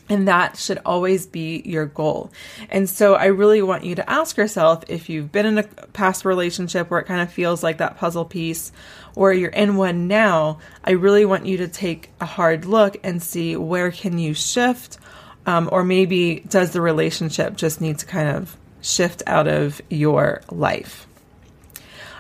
And 0.10 0.28
that 0.28 0.58
should 0.58 0.80
always 0.86 1.26
be 1.26 1.62
your 1.64 1.86
goal. 1.86 2.30
And 2.70 2.90
so 2.90 3.16
I 3.16 3.28
really 3.28 3.62
want 3.62 3.86
you 3.86 3.96
to 3.96 4.10
ask 4.10 4.36
yourself 4.36 4.84
if 4.90 5.10
you've 5.10 5.32
been 5.32 5.46
in 5.46 5.58
a 5.58 5.64
past 5.64 6.26
relationship 6.26 6.90
where 6.92 7.00
it 7.00 7.06
kind 7.06 7.22
of 7.22 7.32
feels 7.32 7.64
like 7.64 7.78
that 7.78 7.98
puzzle 7.98 8.26
piece, 8.26 8.74
or 9.16 9.32
you're 9.32 9.50
in 9.50 9.78
one 9.78 10.08
now, 10.08 10.60
I 10.84 10.92
really 10.92 11.26
want 11.26 11.46
you 11.46 11.58
to 11.58 11.68
take 11.68 12.10
a 12.20 12.26
hard 12.26 12.66
look 12.66 12.98
and 13.04 13.24
see 13.24 13.56
where 13.56 13.92
can 13.92 14.18
you 14.18 14.34
shift, 14.34 14.98
um, 15.46 15.70
or 15.72 15.84
maybe 15.86 16.42
does 16.50 16.72
the 16.72 16.82
relationship 16.82 17.56
just 17.56 17.80
need 17.80 18.00
to 18.00 18.06
kind 18.06 18.28
of 18.28 18.58
shift 18.82 19.24
out 19.26 19.48
of 19.48 19.82
your 19.90 20.42
life. 20.52 21.08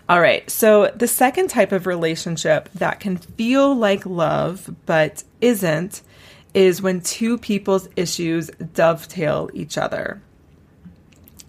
All 0.07 0.21
right, 0.21 0.49
so 0.49 0.91
the 0.95 1.07
second 1.07 1.49
type 1.49 1.71
of 1.71 1.85
relationship 1.85 2.69
that 2.75 2.99
can 2.99 3.17
feel 3.17 3.75
like 3.75 4.05
love 4.05 4.73
but 4.85 5.23
isn't 5.41 6.01
is 6.53 6.81
when 6.81 7.01
two 7.01 7.37
people's 7.37 7.87
issues 7.95 8.49
dovetail 8.73 9.49
each 9.53 9.77
other. 9.77 10.21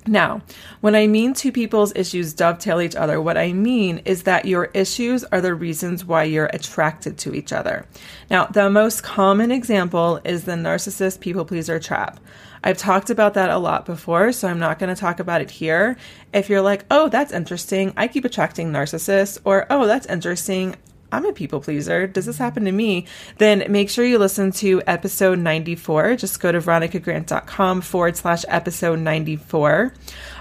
Now, 0.06 0.42
when 0.82 0.94
I 0.94 1.06
mean 1.06 1.32
two 1.32 1.50
people's 1.50 1.96
issues 1.96 2.34
dovetail 2.34 2.82
each 2.82 2.94
other, 2.94 3.22
what 3.22 3.38
I 3.38 3.54
mean 3.54 4.02
is 4.04 4.24
that 4.24 4.44
your 4.44 4.66
issues 4.74 5.24
are 5.24 5.40
the 5.40 5.54
reasons 5.54 6.04
why 6.04 6.24
you're 6.24 6.50
attracted 6.52 7.16
to 7.18 7.34
each 7.34 7.54
other. 7.54 7.86
Now, 8.30 8.44
the 8.44 8.68
most 8.68 9.02
common 9.02 9.50
example 9.50 10.20
is 10.22 10.44
the 10.44 10.52
narcissist 10.52 11.20
people 11.20 11.46
pleaser 11.46 11.80
trap. 11.80 12.20
I've 12.62 12.76
talked 12.76 13.08
about 13.08 13.34
that 13.34 13.48
a 13.48 13.58
lot 13.58 13.86
before, 13.86 14.32
so 14.32 14.48
I'm 14.48 14.58
not 14.58 14.78
going 14.78 14.94
to 14.94 15.00
talk 15.00 15.20
about 15.20 15.40
it 15.40 15.50
here. 15.50 15.96
If 16.34 16.50
you're 16.50 16.62
like, 16.62 16.84
oh, 16.90 17.08
that's 17.08 17.32
interesting, 17.32 17.94
I 17.96 18.08
keep 18.08 18.26
attracting 18.26 18.72
narcissists, 18.72 19.38
or 19.44 19.66
oh, 19.70 19.86
that's 19.86 20.06
interesting, 20.06 20.76
I'm 21.14 21.24
a 21.26 21.32
people 21.32 21.60
pleaser. 21.60 22.06
Does 22.06 22.26
this 22.26 22.38
happen 22.38 22.64
to 22.64 22.72
me? 22.72 23.06
Then 23.38 23.64
make 23.68 23.88
sure 23.88 24.04
you 24.04 24.18
listen 24.18 24.50
to 24.52 24.82
episode 24.86 25.38
94. 25.38 26.16
Just 26.16 26.40
go 26.40 26.50
to 26.50 26.58
veronicagrant.com 26.58 27.80
forward 27.82 28.16
slash 28.16 28.44
episode 28.48 28.98
94. 28.98 29.94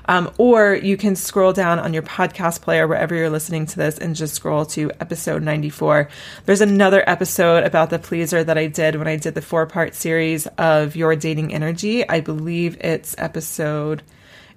Um, 0.06 0.32
or 0.38 0.74
you 0.76 0.98
can 0.98 1.16
scroll 1.16 1.54
down 1.54 1.80
on 1.80 1.94
your 1.94 2.04
podcast 2.04 2.62
player 2.62 2.88
wherever 2.88 3.16
you're 3.16 3.30
listening 3.30 3.66
to 3.68 3.78
this 3.78 3.98
and 3.98 4.16
just 4.16 4.34
scroll 4.34 4.66
to 4.68 4.92
episode 5.00 5.44
94. 5.44 6.10
There's 6.46 6.62
another 6.62 7.08
episode 7.08 7.64
about 7.64 7.90
the 7.90 8.00
pleaser 8.00 8.44
that 8.44 8.58
I 8.58 8.68
did 8.68 8.96
when 8.96 9.08
I 9.08 9.16
did 9.16 9.36
the 9.36 9.42
four 9.42 9.66
part 9.66 9.96
series 9.96 10.48
of 10.58 10.96
Your 10.96 11.16
Dating 11.16 11.54
Energy. 11.54 12.08
I 12.08 12.20
believe 12.20 12.78
it's 12.82 13.16
episode 13.18 14.04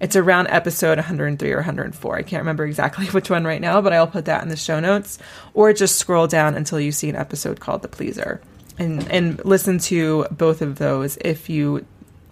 it's 0.01 0.17
around 0.17 0.49
episode 0.49 0.99
103 0.99 1.53
or 1.53 1.57
104. 1.57 2.17
I 2.17 2.23
can't 2.23 2.43
remember 2.43 2.65
exactly 2.65 3.07
which 3.11 3.31
one 3.31 3.45
right 3.45 3.61
now, 3.61 3.81
but 3.81 3.93
I'll 3.93 4.07
put 4.07 4.27
that 4.27 4.43
in 4.43 4.49
the 4.49 4.57
show 4.57 4.81
notes. 4.81 5.19
Or 5.55 5.73
just 5.73 5.97
scroll 5.97 6.27
down 6.27 6.55
until 6.55 6.81
you 6.81 6.93
see 6.93 7.09
an 7.09 7.17
episode 7.17 7.61
called 7.61 7.83
The 7.83 7.89
Pleaser 7.89 8.41
and, 8.79 9.11
and 9.11 9.45
listen 9.45 9.79
to 9.79 10.27
both 10.31 10.63
of 10.63 10.77
those 10.77 11.17
if 11.19 11.49
you 11.49 11.87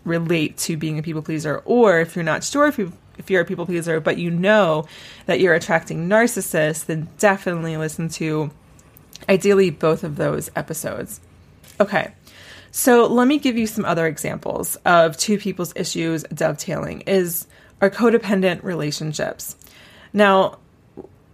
relate 0.05 0.59
to 0.59 0.77
being 0.77 0.99
a 0.99 1.03
people 1.03 1.23
pleaser 1.23 1.63
or 1.65 2.01
if 2.01 2.15
you're 2.15 2.25
not 2.25 2.45
sure 2.45 2.67
if 2.67 2.79
you 2.79 2.93
if 3.17 3.31
you're 3.31 3.41
a 3.41 3.45
people 3.45 3.65
pleaser 3.65 4.01
but 4.01 4.19
you 4.19 4.31
know 4.31 4.87
that 5.27 5.41
you're 5.41 5.55
attracting 5.55 6.09
narcissists 6.09 6.85
then 6.85 7.09
definitely 7.19 7.77
listen 7.77 8.09
to 8.09 8.51
ideally 9.29 9.71
both 9.71 10.05
of 10.05 10.17
those 10.17 10.51
episodes 10.55 11.21
okay 11.81 12.13
so 12.77 13.07
let 13.07 13.29
me 13.29 13.39
give 13.39 13.57
you 13.57 13.69
some 13.69 13.85
other 13.85 14.05
examples 14.05 14.75
of 14.85 15.17
two 15.17 15.39
people's 15.39 15.73
issues 15.77 16.25
dovetailing 16.25 17.03
is 17.03 17.47
our 17.81 17.89
codependent 17.89 18.65
relationships. 18.65 19.55
Now, 20.13 20.59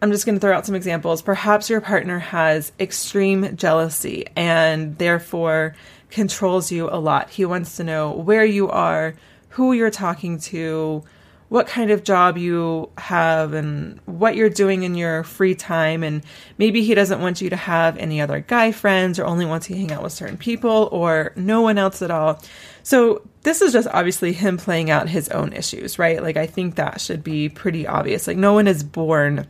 I'm 0.02 0.12
just 0.12 0.26
going 0.26 0.35
to 0.37 0.40
throw 0.40 0.54
out 0.54 0.66
some 0.66 0.75
examples. 0.75 1.23
Perhaps 1.23 1.70
your 1.70 1.80
partner 1.80 2.18
has 2.18 2.73
extreme 2.78 3.56
jealousy 3.56 4.26
and 4.37 4.99
therefore 4.99 5.75
controls 6.11 6.70
you 6.70 6.90
a 6.90 7.00
lot. 7.00 7.30
He 7.30 7.47
wants 7.47 7.78
to 7.78 7.85
know 7.85 8.12
where 8.12 8.44
you 8.44 8.68
are, 8.68 9.14
who 9.49 9.73
you're 9.73 9.90
talking 9.90 10.40
to, 10.40 11.02
what 11.50 11.66
kind 11.66 11.90
of 11.90 12.04
job 12.04 12.38
you 12.38 12.88
have 12.97 13.54
and 13.54 14.00
what 14.07 14.37
you're 14.37 14.49
doing 14.49 14.85
in 14.85 14.95
your 14.95 15.25
free 15.25 15.54
time. 15.57 16.04
And 16.04 16.25
maybe 16.59 16.83
he 16.85 16.95
doesn't 16.95 17.21
want 17.21 17.40
you 17.40 17.50
to 17.50 17.57
have 17.57 17.99
any 17.99 18.21
other 18.21 18.38
guy 18.38 18.71
friends 18.71 19.19
or 19.19 19.26
only 19.26 19.45
wants 19.45 19.66
to 19.66 19.75
hang 19.75 19.90
out 19.90 20.04
with 20.04 20.12
certain 20.12 20.38
people 20.38 20.88
or 20.92 21.33
no 21.35 21.61
one 21.61 21.76
else 21.76 22.02
at 22.02 22.11
all. 22.12 22.40
So 22.85 23.28
this 23.42 23.62
is 23.62 23.73
just 23.73 23.88
obviously 23.88 24.33
him 24.33 24.59
playing 24.59 24.90
out 24.90 25.09
his 25.09 25.28
own 25.30 25.52
issues, 25.52 25.99
right? 25.99 26.23
Like 26.23 26.37
I 26.37 26.47
think 26.47 26.76
that 26.76 27.00
should 27.00 27.25
be 27.25 27.49
pretty 27.49 27.85
obvious. 27.85 28.28
Like 28.28 28.37
no 28.37 28.52
one 28.52 28.69
is 28.69 28.85
born 28.85 29.49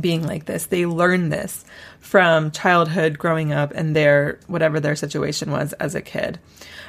being 0.00 0.26
like 0.26 0.46
this. 0.46 0.66
They 0.66 0.86
learn 0.86 1.28
this 1.28 1.66
from 2.02 2.50
childhood, 2.50 3.18
growing 3.18 3.52
up, 3.52 3.72
and 3.74 3.96
their 3.96 4.38
whatever 4.48 4.80
their 4.80 4.96
situation 4.96 5.50
was 5.50 5.72
as 5.74 5.94
a 5.94 6.02
kid. 6.02 6.38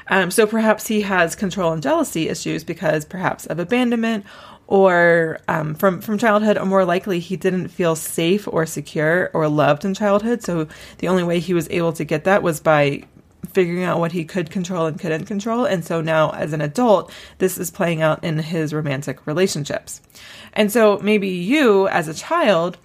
Um, 0.09 0.31
so 0.31 0.45
perhaps 0.45 0.87
he 0.87 1.01
has 1.01 1.35
control 1.35 1.71
and 1.71 1.81
jealousy 1.81 2.27
issues 2.27 2.63
because 2.63 3.05
perhaps 3.05 3.45
of 3.45 3.59
abandonment 3.59 4.25
or 4.67 5.39
um, 5.47 5.75
from 5.75 6.01
from 6.01 6.17
childhood, 6.17 6.57
or 6.57 6.65
more 6.65 6.83
likely 6.83 7.19
he 7.19 7.37
didn't 7.37 7.67
feel 7.67 7.95
safe 7.95 8.47
or 8.47 8.65
secure 8.65 9.29
or 9.33 9.47
loved 9.47 9.85
in 9.85 9.93
childhood. 9.93 10.43
So 10.43 10.67
the 10.97 11.07
only 11.07 11.23
way 11.23 11.39
he 11.39 11.53
was 11.53 11.69
able 11.69 11.93
to 11.93 12.03
get 12.03 12.23
that 12.23 12.43
was 12.43 12.59
by 12.59 13.03
figuring 13.53 13.83
out 13.83 13.99
what 13.99 14.13
he 14.13 14.25
could 14.25 14.49
control 14.49 14.87
and 14.87 14.99
couldn't 14.99 15.25
control. 15.25 15.65
And 15.65 15.85
so 15.85 16.01
now, 16.01 16.31
as 16.31 16.53
an 16.53 16.61
adult, 16.61 17.11
this 17.37 17.57
is 17.57 17.69
playing 17.69 18.01
out 18.01 18.23
in 18.23 18.39
his 18.39 18.73
romantic 18.73 19.27
relationships. 19.27 20.01
And 20.53 20.71
so 20.71 20.97
maybe 20.99 21.29
you, 21.29 21.87
as 21.89 22.07
a 22.07 22.13
child, 22.13 22.77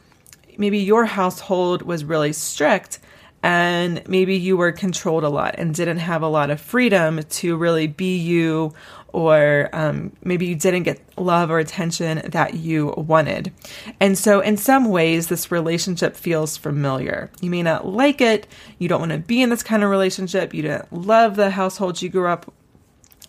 maybe 0.58 0.78
your 0.78 1.06
household 1.06 1.82
was 1.82 2.04
really 2.04 2.32
strict 2.32 2.98
and 3.42 4.02
maybe 4.08 4.36
you 4.36 4.56
were 4.56 4.72
controlled 4.72 5.24
a 5.24 5.28
lot 5.28 5.54
and 5.58 5.74
didn't 5.74 5.98
have 5.98 6.22
a 6.22 6.28
lot 6.28 6.50
of 6.50 6.60
freedom 6.60 7.20
to 7.22 7.56
really 7.56 7.86
be 7.86 8.16
you 8.18 8.74
or 9.12 9.70
um, 9.72 10.12
maybe 10.22 10.46
you 10.46 10.54
didn't 10.54 10.82
get 10.82 11.00
love 11.16 11.50
or 11.50 11.58
attention 11.58 12.20
that 12.30 12.54
you 12.54 12.88
wanted. 12.96 13.52
And 14.00 14.18
so, 14.18 14.40
in 14.40 14.56
some 14.56 14.90
ways, 14.90 15.28
this 15.28 15.50
relationship 15.50 16.14
feels 16.14 16.56
familiar. 16.58 17.30
You 17.40 17.50
may 17.50 17.62
not 17.62 17.86
like 17.86 18.20
it, 18.20 18.46
you 18.78 18.86
don't 18.86 19.00
want 19.00 19.12
to 19.12 19.18
be 19.18 19.40
in 19.40 19.48
this 19.48 19.62
kind 19.62 19.82
of 19.82 19.90
relationship, 19.90 20.52
you 20.52 20.62
didn't 20.62 20.92
love 20.92 21.36
the 21.36 21.50
household 21.50 22.02
you 22.02 22.08
grew 22.10 22.28
up 22.28 22.52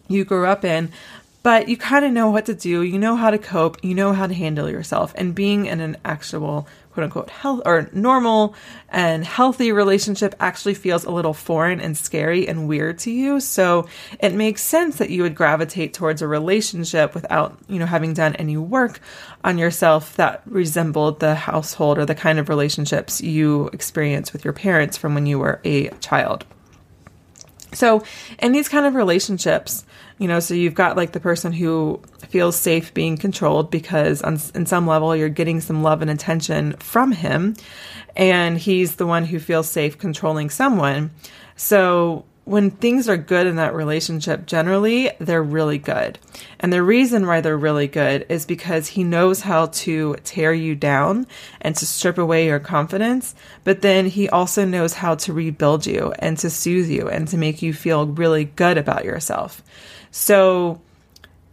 you 0.08 0.26
grew 0.26 0.48
up 0.48 0.66
in, 0.66 0.92
but 1.44 1.70
you 1.70 1.78
kind 1.78 2.04
of 2.04 2.12
know 2.12 2.30
what 2.30 2.48
to 2.48 2.56
do, 2.56 2.82
you 2.82 3.00
know 3.00 3.16
how 3.16 3.30
to 3.30 3.38
cope, 3.38 3.84
you 3.84 3.94
know 3.94 4.12
how 4.12 4.28
to 4.28 4.34
handle 4.34 4.70
yourself. 4.70 5.14
And 5.16 5.34
being 5.34 5.68
in 5.68 5.80
an 5.80 5.98
actual 6.04 6.68
quote 7.00 7.06
unquote 7.06 7.30
health 7.30 7.62
or 7.66 7.90
normal 7.94 8.56
and 8.90 9.24
healthy 9.24 9.72
relationship 9.72 10.36
actually 10.40 10.74
feels 10.74 11.06
a 11.06 11.12
little 11.12 11.34
foreign 11.34 11.80
and 11.80 11.98
scary 11.98 12.48
and 12.48 12.68
weird 12.68 13.00
to 13.00 13.12
you. 13.12 13.40
So 13.40 13.88
it 14.20 14.34
makes 14.34 14.62
sense 14.62 14.98
that 14.98 15.10
you 15.10 15.24
would 15.24 15.36
gravitate 15.36 15.94
towards 15.94 16.22
a 16.22 16.28
relationship 16.28 17.16
without, 17.16 17.58
you 17.70 17.80
know, 17.80 17.86
having 17.86 18.14
done 18.14 18.36
any 18.36 18.58
work 18.58 19.00
on 19.44 19.58
yourself 19.58 20.16
that 20.18 20.42
resembled 20.46 21.20
the 21.20 21.36
household 21.36 21.98
or 21.98 22.06
the 22.06 22.16
kind 22.16 22.40
of 22.40 22.50
relationships 22.50 23.22
you 23.22 23.68
experienced 23.72 24.34
with 24.34 24.44
your 24.44 24.54
parents 24.54 24.98
from 24.98 25.14
when 25.14 25.26
you 25.26 25.40
were 25.40 25.62
a 25.64 25.90
child. 26.00 26.46
So, 27.72 28.04
in 28.40 28.52
these 28.52 28.68
kind 28.68 28.88
of 28.88 28.96
relationships, 28.96 29.86
you 30.20 30.28
know, 30.28 30.40
so 30.40 30.54
you've 30.54 30.76
got 30.76 30.98
like 30.98 31.14
the 31.14 31.20
person 31.20 31.52
who 31.52 32.00
feels 32.28 32.56
safe 32.56 32.94
being 32.94 33.18
controlled 33.18 33.72
because 33.72 34.22
on 34.22 34.38
in 34.54 34.66
some 34.66 34.86
level 34.86 35.16
you're 35.16 35.30
getting 35.30 35.62
some 35.62 35.82
love 35.82 36.02
and 36.02 36.12
attention 36.12 36.74
from 36.74 37.12
him 37.12 37.56
and 38.16 38.58
he's 38.58 38.98
the 38.98 39.08
one 39.08 39.26
who 39.26 39.40
feels 39.40 39.70
safe 39.70 39.98
controlling 39.98 40.50
someone. 40.50 41.12
So, 41.56 42.26
when 42.44 42.72
things 42.72 43.08
are 43.08 43.18
good 43.18 43.46
in 43.46 43.58
that 43.58 43.76
relationship, 43.76 44.48
generally 44.48 45.12
they're 45.20 45.44
really 45.44 45.78
good. 45.78 46.18
And 46.60 46.74
the 46.74 46.82
reason 46.82 47.28
why 47.28 47.42
they're 47.42 47.56
really 47.56 47.88
good 47.88 48.26
is 48.28 48.48
because 48.48 48.88
he 48.88 49.04
knows 49.04 49.42
how 49.42 49.68
to 49.68 50.16
tear 50.24 50.52
you 50.52 50.74
down 50.74 51.28
and 51.62 51.76
to 51.76 51.86
strip 51.86 52.18
away 52.18 52.48
your 52.48 52.60
confidence, 52.60 53.36
but 53.64 53.84
then 53.84 54.08
he 54.08 54.30
also 54.30 54.66
knows 54.66 54.96
how 54.96 55.14
to 55.16 55.34
rebuild 55.34 55.86
you 55.86 56.12
and 56.18 56.40
to 56.40 56.50
soothe 56.50 56.90
you 56.90 57.08
and 57.08 57.28
to 57.28 57.38
make 57.38 57.62
you 57.62 57.72
feel 57.72 58.08
really 58.08 58.46
good 58.46 58.80
about 58.80 59.06
yourself. 59.06 59.62
So 60.12 60.82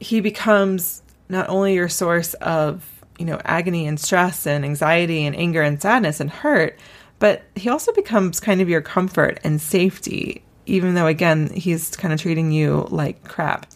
he 0.01 0.21
becomes 0.21 1.03
not 1.29 1.49
only 1.49 1.75
your 1.75 1.89
source 1.89 2.35
of, 2.35 2.85
you 3.19 3.25
know, 3.25 3.41
agony 3.45 3.87
and 3.87 3.99
stress 3.99 4.47
and 4.47 4.65
anxiety 4.65 5.27
and 5.27 5.35
anger 5.37 5.63
and 5.63 5.81
sadness 5.81 6.21
and 6.21 6.31
hurt, 6.31 6.79
but 7.19 7.43
he 7.55 7.69
also 7.69 7.93
becomes 7.93 8.41
kind 8.41 8.61
of 8.61 8.69
your 8.69 8.83
comfort 8.83 9.41
and 9.43 9.61
safety 9.61 10.43
even 10.67 10.95
though 10.95 11.07
again 11.07 11.49
he's 11.51 11.97
kind 11.97 12.13
of 12.13 12.21
treating 12.21 12.51
you 12.51 12.87
like 12.91 13.25
crap. 13.25 13.67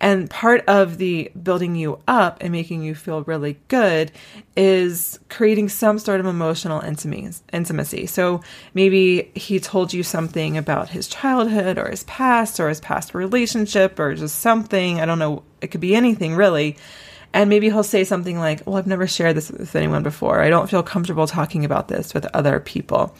And 0.00 0.28
part 0.28 0.62
of 0.68 0.98
the 0.98 1.30
building 1.42 1.74
you 1.74 2.00
up 2.06 2.38
and 2.40 2.52
making 2.52 2.82
you 2.82 2.94
feel 2.94 3.22
really 3.22 3.58
good 3.68 4.12
is 4.56 5.18
creating 5.28 5.68
some 5.68 5.98
sort 5.98 6.20
of 6.20 6.26
emotional 6.26 6.80
intimacy. 6.80 8.06
So 8.06 8.42
maybe 8.74 9.30
he 9.34 9.58
told 9.58 9.92
you 9.92 10.02
something 10.02 10.56
about 10.56 10.90
his 10.90 11.08
childhood 11.08 11.78
or 11.78 11.88
his 11.88 12.04
past 12.04 12.60
or 12.60 12.68
his 12.68 12.80
past 12.80 13.14
relationship 13.14 13.98
or 13.98 14.14
just 14.14 14.38
something. 14.38 15.00
I 15.00 15.06
don't 15.06 15.18
know. 15.18 15.42
It 15.60 15.68
could 15.68 15.80
be 15.80 15.94
anything 15.94 16.34
really. 16.36 16.76
And 17.32 17.50
maybe 17.50 17.66
he'll 17.66 17.82
say 17.82 18.04
something 18.04 18.38
like, 18.38 18.62
Well, 18.66 18.76
I've 18.76 18.86
never 18.86 19.06
shared 19.06 19.36
this 19.36 19.50
with 19.50 19.76
anyone 19.76 20.02
before. 20.02 20.40
I 20.40 20.48
don't 20.48 20.70
feel 20.70 20.82
comfortable 20.82 21.26
talking 21.26 21.64
about 21.64 21.88
this 21.88 22.14
with 22.14 22.26
other 22.32 22.60
people. 22.60 23.14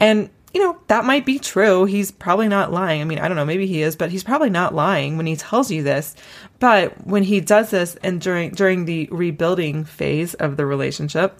And 0.00 0.30
you 0.54 0.62
know, 0.62 0.78
that 0.86 1.04
might 1.04 1.26
be 1.26 1.38
true. 1.38 1.84
He's 1.84 2.10
probably 2.10 2.48
not 2.48 2.72
lying. 2.72 3.00
I 3.00 3.04
mean, 3.04 3.18
I 3.18 3.28
don't 3.28 3.36
know, 3.36 3.44
maybe 3.44 3.66
he 3.66 3.82
is, 3.82 3.96
but 3.96 4.10
he's 4.10 4.24
probably 4.24 4.50
not 4.50 4.74
lying 4.74 5.16
when 5.16 5.26
he 5.26 5.36
tells 5.36 5.70
you 5.70 5.82
this. 5.82 6.14
But 6.58 7.06
when 7.06 7.22
he 7.22 7.40
does 7.40 7.70
this 7.70 7.96
and 7.96 8.20
during 8.20 8.52
during 8.52 8.84
the 8.84 9.08
rebuilding 9.10 9.84
phase 9.84 10.34
of 10.34 10.56
the 10.56 10.66
relationship, 10.66 11.38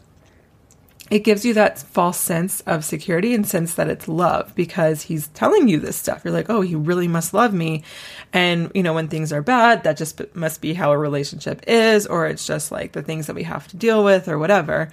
it 1.11 1.21
gives 1.21 1.45
you 1.45 1.55
that 1.55 1.79
false 1.79 2.19
sense 2.19 2.61
of 2.63 2.85
security 2.85 3.35
and 3.35 3.47
sense 3.47 3.75
that 3.75 3.89
it's 3.89 4.09
love 4.09 4.55
because 4.55 5.03
he's 5.03 5.29
telling 5.29 5.69
you 5.69 5.81
this 5.81 5.97
stuff. 5.97 6.23
You're 6.23 6.35
like, 6.35 6.51
oh, 6.51 6.61
he 6.61 6.75
really 6.75 7.09
must 7.09 7.33
love 7.33 7.55
me. 7.55 7.85
And, 8.33 8.71
you 8.75 8.83
know, 8.83 8.93
when 8.93 9.09
things 9.09 9.33
are 9.33 9.41
bad, 9.41 9.85
that 9.85 9.97
just 9.97 10.21
must 10.35 10.61
be 10.61 10.75
how 10.75 10.93
a 10.93 10.99
relationship 10.99 11.63
is, 11.67 12.07
or 12.07 12.27
it's 12.27 12.47
just 12.47 12.71
like 12.71 12.93
the 12.93 13.03
things 13.03 13.27
that 13.27 13.37
we 13.37 13.45
have 13.45 13.67
to 13.69 13.77
deal 13.77 14.05
with 14.05 14.29
or 14.29 14.39
whatever. 14.39 14.91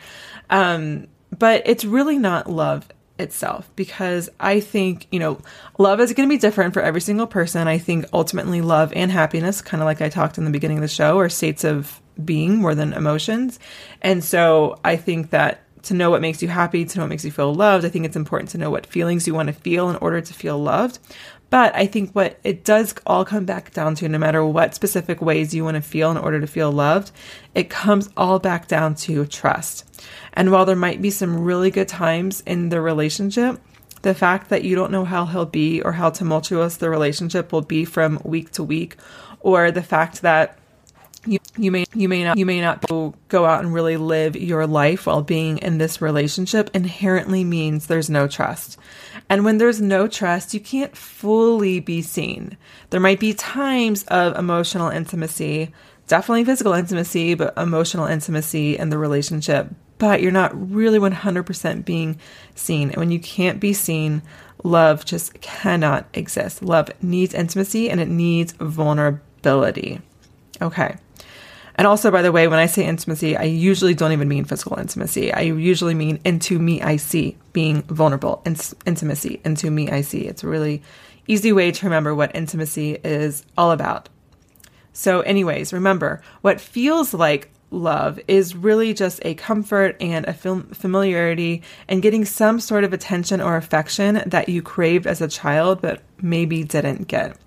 Um, 0.50 1.08
but 1.38 1.64
it's 1.66 1.84
really 1.84 2.18
not 2.18 2.50
love 2.50 2.88
itself 3.18 3.70
because 3.76 4.30
I 4.40 4.60
think, 4.60 5.08
you 5.12 5.20
know, 5.20 5.40
love 5.78 6.00
is 6.00 6.14
going 6.14 6.28
to 6.28 6.34
be 6.34 6.40
different 6.40 6.74
for 6.74 6.82
every 6.82 7.02
single 7.02 7.28
person. 7.28 7.68
I 7.68 7.78
think 7.78 8.06
ultimately 8.14 8.62
love 8.62 8.92
and 8.94 9.12
happiness, 9.12 9.62
kind 9.62 9.82
of 9.82 9.86
like 9.86 10.02
I 10.02 10.10
talked 10.10 10.38
in 10.38 10.46
the 10.46 10.52
beginning 10.52 10.78
of 10.78 10.82
the 10.82 10.88
show, 10.88 11.20
are 11.20 11.30
states 11.30 11.64
of 11.64 12.02
being 12.24 12.58
more 12.58 12.76
than 12.76 12.94
emotions. 12.94 13.60
And 14.02 14.24
so 14.24 14.80
I 14.84 14.96
think 14.96 15.32
that 15.32 15.62
to 15.84 15.94
know 15.94 16.10
what 16.10 16.22
makes 16.22 16.42
you 16.42 16.48
happy, 16.48 16.84
to 16.84 16.98
know 16.98 17.04
what 17.04 17.10
makes 17.10 17.24
you 17.24 17.32
feel 17.32 17.54
loved, 17.54 17.86
I 17.86 17.90
think 17.90 18.06
it's 18.06 18.16
important 18.16 18.50
to 18.52 18.58
know 18.58 18.72
what 18.72 18.88
feelings 18.88 19.28
you 19.28 19.36
want 19.36 19.48
to 19.48 19.54
feel 19.54 19.90
in 19.90 19.96
order 19.98 20.20
to 20.20 20.34
feel 20.34 20.58
loved. 20.58 21.00
But 21.50 21.76
I 21.76 21.86
think 21.86 22.12
what 22.12 22.40
it 22.44 22.66
does 22.66 22.96
all 23.06 23.24
come 23.24 23.46
back 23.46 23.72
down 23.72 23.96
to, 23.96 24.10
no 24.10 24.18
matter 24.18 24.46
what 24.46 24.76
specific 24.76 25.22
ways 25.22 25.54
you 25.54 25.64
want 25.64 25.76
to 25.76 25.82
feel 25.82 26.12
in 26.12 26.18
order 26.18 26.42
to 26.42 26.48
feel 26.48 26.72
loved, 26.72 27.12
it 27.54 27.70
comes 27.70 28.10
all 28.18 28.40
back 28.40 28.68
down 28.68 28.96
to 28.96 29.26
trust. 29.26 29.86
And 30.34 30.52
while 30.52 30.66
there 30.66 30.76
might 30.76 31.02
be 31.02 31.12
some 31.12 31.44
really 31.44 31.72
good 31.72 31.88
times 31.88 32.42
in 32.42 32.70
the 32.70 32.82
relationship, 32.82 33.62
the 34.02 34.14
fact 34.14 34.50
that 34.50 34.64
you 34.64 34.76
don't 34.76 34.92
know 34.92 35.06
how 35.06 35.26
he'll 35.26 35.46
be 35.46 35.82
or 35.82 35.94
how 35.94 36.10
tumultuous 36.10 36.78
the 36.78 36.90
relationship 36.90 37.52
will 37.52 37.62
be 37.62 37.86
from 37.86 38.20
week 38.24 38.52
to 38.52 38.64
week, 38.64 38.98
or 39.40 39.72
the 39.72 39.84
fact 39.84 40.22
that 40.24 40.58
you, 41.26 41.40
you 41.58 41.72
may 41.72 41.86
you 41.94 42.10
may 42.10 42.24
not 42.24 42.38
you 42.38 42.46
may 42.46 42.62
not 42.62 42.88
go, 42.88 43.46
out 43.46 43.64
and 43.64 43.74
really 43.74 43.98
live 43.98 44.36
your 44.36 44.66
life 44.68 45.08
while 45.08 45.22
being 45.22 45.58
in 45.60 45.78
this 45.78 46.02
relationship 46.02 46.70
inherently 46.74 47.44
means 47.44 47.88
there's 47.88 48.10
no 48.10 48.28
trust. 48.28 48.78
And 49.30 49.44
when 49.44 49.58
there's 49.58 49.82
no 49.82 50.08
trust, 50.08 50.54
you 50.54 50.60
can't 50.60 50.96
fully 50.96 51.80
be 51.80 52.02
seen. 52.02 52.58
There 52.92 53.00
might 53.00 53.20
be 53.20 53.34
times 53.34 54.04
of 54.06 54.38
emotional 54.38 54.90
intimacy, 54.90 55.74
definitely 56.08 56.46
physical 56.46 56.74
intimacy, 56.74 57.34
but 57.34 57.58
emotional 57.58 58.06
intimacy 58.06 58.78
in 58.78 58.90
the 58.90 58.98
relationship 58.98 59.70
but 59.98 60.22
you're 60.22 60.32
not 60.32 60.52
really 60.72 61.00
100% 61.00 61.86
being 61.86 62.20
seen. 62.54 62.90
And 62.90 62.98
when 62.98 63.12
you 63.12 63.20
can't 63.20 63.60
be 63.60 63.74
seen, 63.74 64.22
love 64.64 65.06
just 65.06 65.40
cannot 65.42 66.08
exist. 66.14 66.62
Love 66.62 66.90
needs 67.02 67.34
intimacy 67.34 67.90
and 67.90 68.02
it 68.02 68.10
needs 68.10 68.54
vulnerability. 68.54 70.02
Okay. 70.62 70.98
And 71.76 71.86
also, 71.86 72.10
by 72.10 72.22
the 72.22 72.32
way, 72.32 72.48
when 72.48 72.60
I 72.60 72.68
say 72.68 72.86
intimacy, 72.86 73.36
I 73.36 73.44
usually 73.44 73.94
don't 73.94 74.14
even 74.14 74.28
mean 74.28 74.46
physical 74.46 74.80
intimacy. 74.80 75.34
I 75.34 75.42
usually 75.42 75.94
mean 75.94 76.20
into 76.24 76.58
me 76.58 76.82
I 76.82 76.96
see, 76.96 77.38
being 77.54 77.82
vulnerable. 77.84 78.42
In- 78.46 78.56
intimacy, 78.86 79.42
into 79.44 79.70
me 79.70 79.90
I 79.90 80.02
see. 80.02 80.22
It's 80.22 80.44
a 80.44 80.48
really 80.48 80.82
easy 81.28 81.52
way 81.52 81.72
to 81.72 81.86
remember 81.86 82.16
what 82.16 82.36
intimacy 82.36 82.98
is 83.04 83.46
all 83.58 83.72
about. 83.72 84.10
So, 84.94 85.22
anyways, 85.22 85.74
remember 85.74 86.22
what 86.42 86.62
feels 86.62 87.14
like 87.14 87.52
love 87.72 88.20
is 88.28 88.56
really 88.56 88.94
just 88.94 89.20
a 89.26 89.34
comfort 89.36 89.98
and 90.00 90.26
a 90.26 90.34
familiarity 90.34 91.62
and 91.90 92.02
getting 92.02 92.24
some 92.24 92.60
sort 92.60 92.84
of 92.84 92.94
attention 92.94 93.42
or 93.42 93.58
affection 93.58 94.22
that 94.26 94.48
you 94.48 94.62
craved 94.62 95.06
as 95.06 95.20
a 95.20 95.28
child 95.28 95.82
but 95.82 96.02
maybe 96.22 96.64
didn't 96.64 97.08
get. 97.08 97.38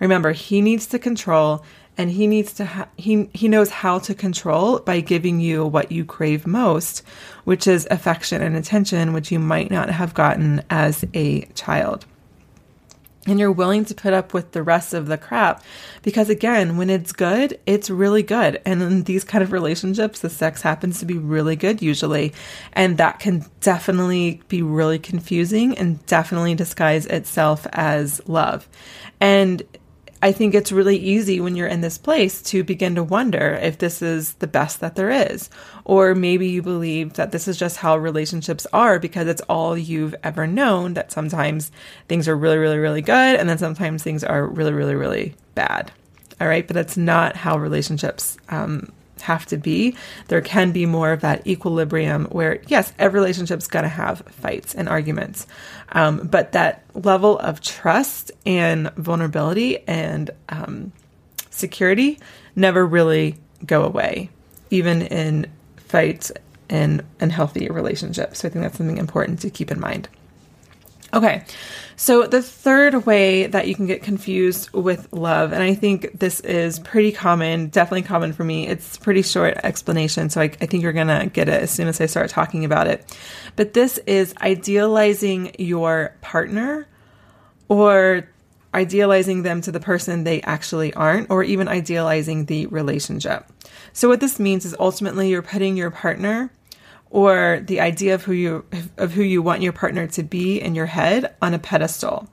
Remember, 0.00 0.32
he 0.32 0.60
needs 0.60 0.86
to 0.86 0.98
control 0.98 1.64
and 1.96 2.10
he 2.10 2.26
needs 2.26 2.52
to 2.54 2.64
ha- 2.64 2.88
he 2.96 3.28
he 3.32 3.48
knows 3.48 3.70
how 3.70 3.98
to 4.00 4.14
control 4.14 4.80
by 4.80 5.00
giving 5.00 5.40
you 5.40 5.64
what 5.64 5.92
you 5.92 6.04
crave 6.04 6.46
most, 6.46 7.02
which 7.44 7.66
is 7.66 7.86
affection 7.90 8.42
and 8.42 8.56
attention 8.56 9.12
which 9.12 9.30
you 9.30 9.38
might 9.38 9.70
not 9.70 9.90
have 9.90 10.14
gotten 10.14 10.62
as 10.70 11.04
a 11.14 11.42
child. 11.54 12.04
and 13.26 13.40
you're 13.40 13.50
willing 13.52 13.84
to 13.86 13.94
put 13.94 14.12
up 14.12 14.34
with 14.34 14.52
the 14.52 14.62
rest 14.62 14.92
of 14.92 15.06
the 15.06 15.16
crap 15.16 15.62
because 16.02 16.28
again 16.28 16.76
when 16.76 16.90
it's 16.90 17.12
good 17.12 17.58
it's 17.66 17.88
really 17.88 18.22
good. 18.22 18.60
And 18.66 18.82
in 18.82 19.04
these 19.04 19.24
kind 19.24 19.42
of 19.42 19.52
relationships 19.52 20.20
the 20.20 20.30
sex 20.30 20.62
happens 20.62 20.98
to 21.00 21.06
be 21.06 21.16
really 21.18 21.56
good 21.56 21.80
usually. 21.80 22.34
And 22.74 22.98
that 22.98 23.20
can 23.20 23.44
definitely 23.60 24.42
be 24.48 24.62
really 24.62 24.98
confusing 24.98 25.78
and 25.78 26.04
definitely 26.06 26.54
disguise 26.54 27.06
itself 27.06 27.66
as 27.72 28.20
love. 28.28 28.68
And 29.20 29.62
I 30.24 30.32
think 30.32 30.54
it's 30.54 30.72
really 30.72 30.96
easy 30.96 31.38
when 31.38 31.54
you're 31.54 31.66
in 31.66 31.82
this 31.82 31.98
place 31.98 32.40
to 32.44 32.64
begin 32.64 32.94
to 32.94 33.02
wonder 33.02 33.58
if 33.60 33.76
this 33.76 34.00
is 34.00 34.32
the 34.36 34.46
best 34.46 34.80
that 34.80 34.96
there 34.96 35.10
is. 35.10 35.50
Or 35.84 36.14
maybe 36.14 36.48
you 36.48 36.62
believe 36.62 37.12
that 37.12 37.30
this 37.30 37.46
is 37.46 37.58
just 37.58 37.76
how 37.76 37.98
relationships 37.98 38.66
are 38.72 38.98
because 38.98 39.28
it's 39.28 39.42
all 39.50 39.76
you've 39.76 40.14
ever 40.24 40.46
known, 40.46 40.94
that 40.94 41.12
sometimes 41.12 41.70
things 42.08 42.26
are 42.26 42.34
really, 42.34 42.56
really, 42.56 42.78
really 42.78 43.02
good, 43.02 43.36
and 43.38 43.46
then 43.50 43.58
sometimes 43.58 44.02
things 44.02 44.24
are 44.24 44.46
really, 44.46 44.72
really, 44.72 44.94
really 44.94 45.34
bad. 45.54 45.92
All 46.40 46.48
right. 46.48 46.66
But 46.66 46.72
that's 46.72 46.96
not 46.96 47.36
how 47.36 47.58
relationships 47.58 48.38
um, 48.48 48.90
have 49.24 49.46
to 49.46 49.56
be. 49.56 49.96
There 50.28 50.40
can 50.40 50.72
be 50.72 50.86
more 50.86 51.12
of 51.12 51.20
that 51.22 51.46
equilibrium 51.46 52.26
where, 52.26 52.60
yes, 52.68 52.92
every 52.98 53.20
relationship's 53.20 53.66
going 53.66 53.82
to 53.82 53.88
have 53.88 54.20
fights 54.28 54.74
and 54.74 54.88
arguments. 54.88 55.46
Um, 55.92 56.26
but 56.26 56.52
that 56.52 56.84
level 56.94 57.38
of 57.38 57.60
trust 57.60 58.30
and 58.46 58.90
vulnerability 58.92 59.86
and 59.88 60.30
um, 60.48 60.92
security 61.50 62.18
never 62.54 62.86
really 62.86 63.36
go 63.66 63.82
away, 63.84 64.30
even 64.70 65.02
in 65.02 65.50
fights 65.76 66.30
and, 66.68 67.02
and 67.20 67.32
healthy 67.32 67.68
relationships. 67.68 68.40
So 68.40 68.48
I 68.48 68.50
think 68.50 68.62
that's 68.64 68.78
something 68.78 68.98
important 68.98 69.40
to 69.40 69.50
keep 69.50 69.70
in 69.70 69.80
mind. 69.80 70.08
Okay, 71.12 71.44
so 71.96 72.26
the 72.26 72.42
third 72.42 73.06
way 73.06 73.46
that 73.46 73.68
you 73.68 73.74
can 73.74 73.86
get 73.86 74.02
confused 74.02 74.72
with 74.72 75.12
love, 75.12 75.52
and 75.52 75.62
I 75.62 75.74
think 75.74 76.18
this 76.18 76.40
is 76.40 76.78
pretty 76.80 77.12
common, 77.12 77.68
definitely 77.68 78.02
common 78.02 78.32
for 78.32 78.44
me. 78.44 78.66
It's 78.66 78.96
pretty 78.96 79.22
short 79.22 79.58
explanation, 79.62 80.30
so 80.30 80.40
I, 80.40 80.44
I 80.44 80.66
think 80.66 80.82
you're 80.82 80.92
gonna 80.92 81.26
get 81.26 81.48
it 81.48 81.62
as 81.62 81.70
soon 81.70 81.88
as 81.88 82.00
I 82.00 82.06
start 82.06 82.30
talking 82.30 82.64
about 82.64 82.86
it. 82.86 83.16
But 83.56 83.74
this 83.74 83.98
is 84.06 84.34
idealizing 84.40 85.54
your 85.58 86.14
partner 86.20 86.86
or 87.68 88.28
idealizing 88.74 89.42
them 89.42 89.60
to 89.62 89.72
the 89.72 89.80
person 89.80 90.24
they 90.24 90.42
actually 90.42 90.92
aren't, 90.94 91.30
or 91.30 91.44
even 91.44 91.68
idealizing 91.68 92.46
the 92.46 92.66
relationship. 92.66 93.46
So, 93.92 94.08
what 94.08 94.20
this 94.20 94.40
means 94.40 94.64
is 94.64 94.74
ultimately 94.78 95.30
you're 95.30 95.42
putting 95.42 95.76
your 95.76 95.90
partner 95.90 96.50
or 97.14 97.62
the 97.64 97.78
idea 97.80 98.12
of 98.12 98.24
who 98.24 98.32
you 98.32 98.64
of 98.98 99.12
who 99.12 99.22
you 99.22 99.40
want 99.40 99.62
your 99.62 99.72
partner 99.72 100.04
to 100.04 100.22
be 100.24 100.60
in 100.60 100.74
your 100.74 100.86
head 100.86 101.32
on 101.40 101.54
a 101.54 101.58
pedestal. 101.60 102.28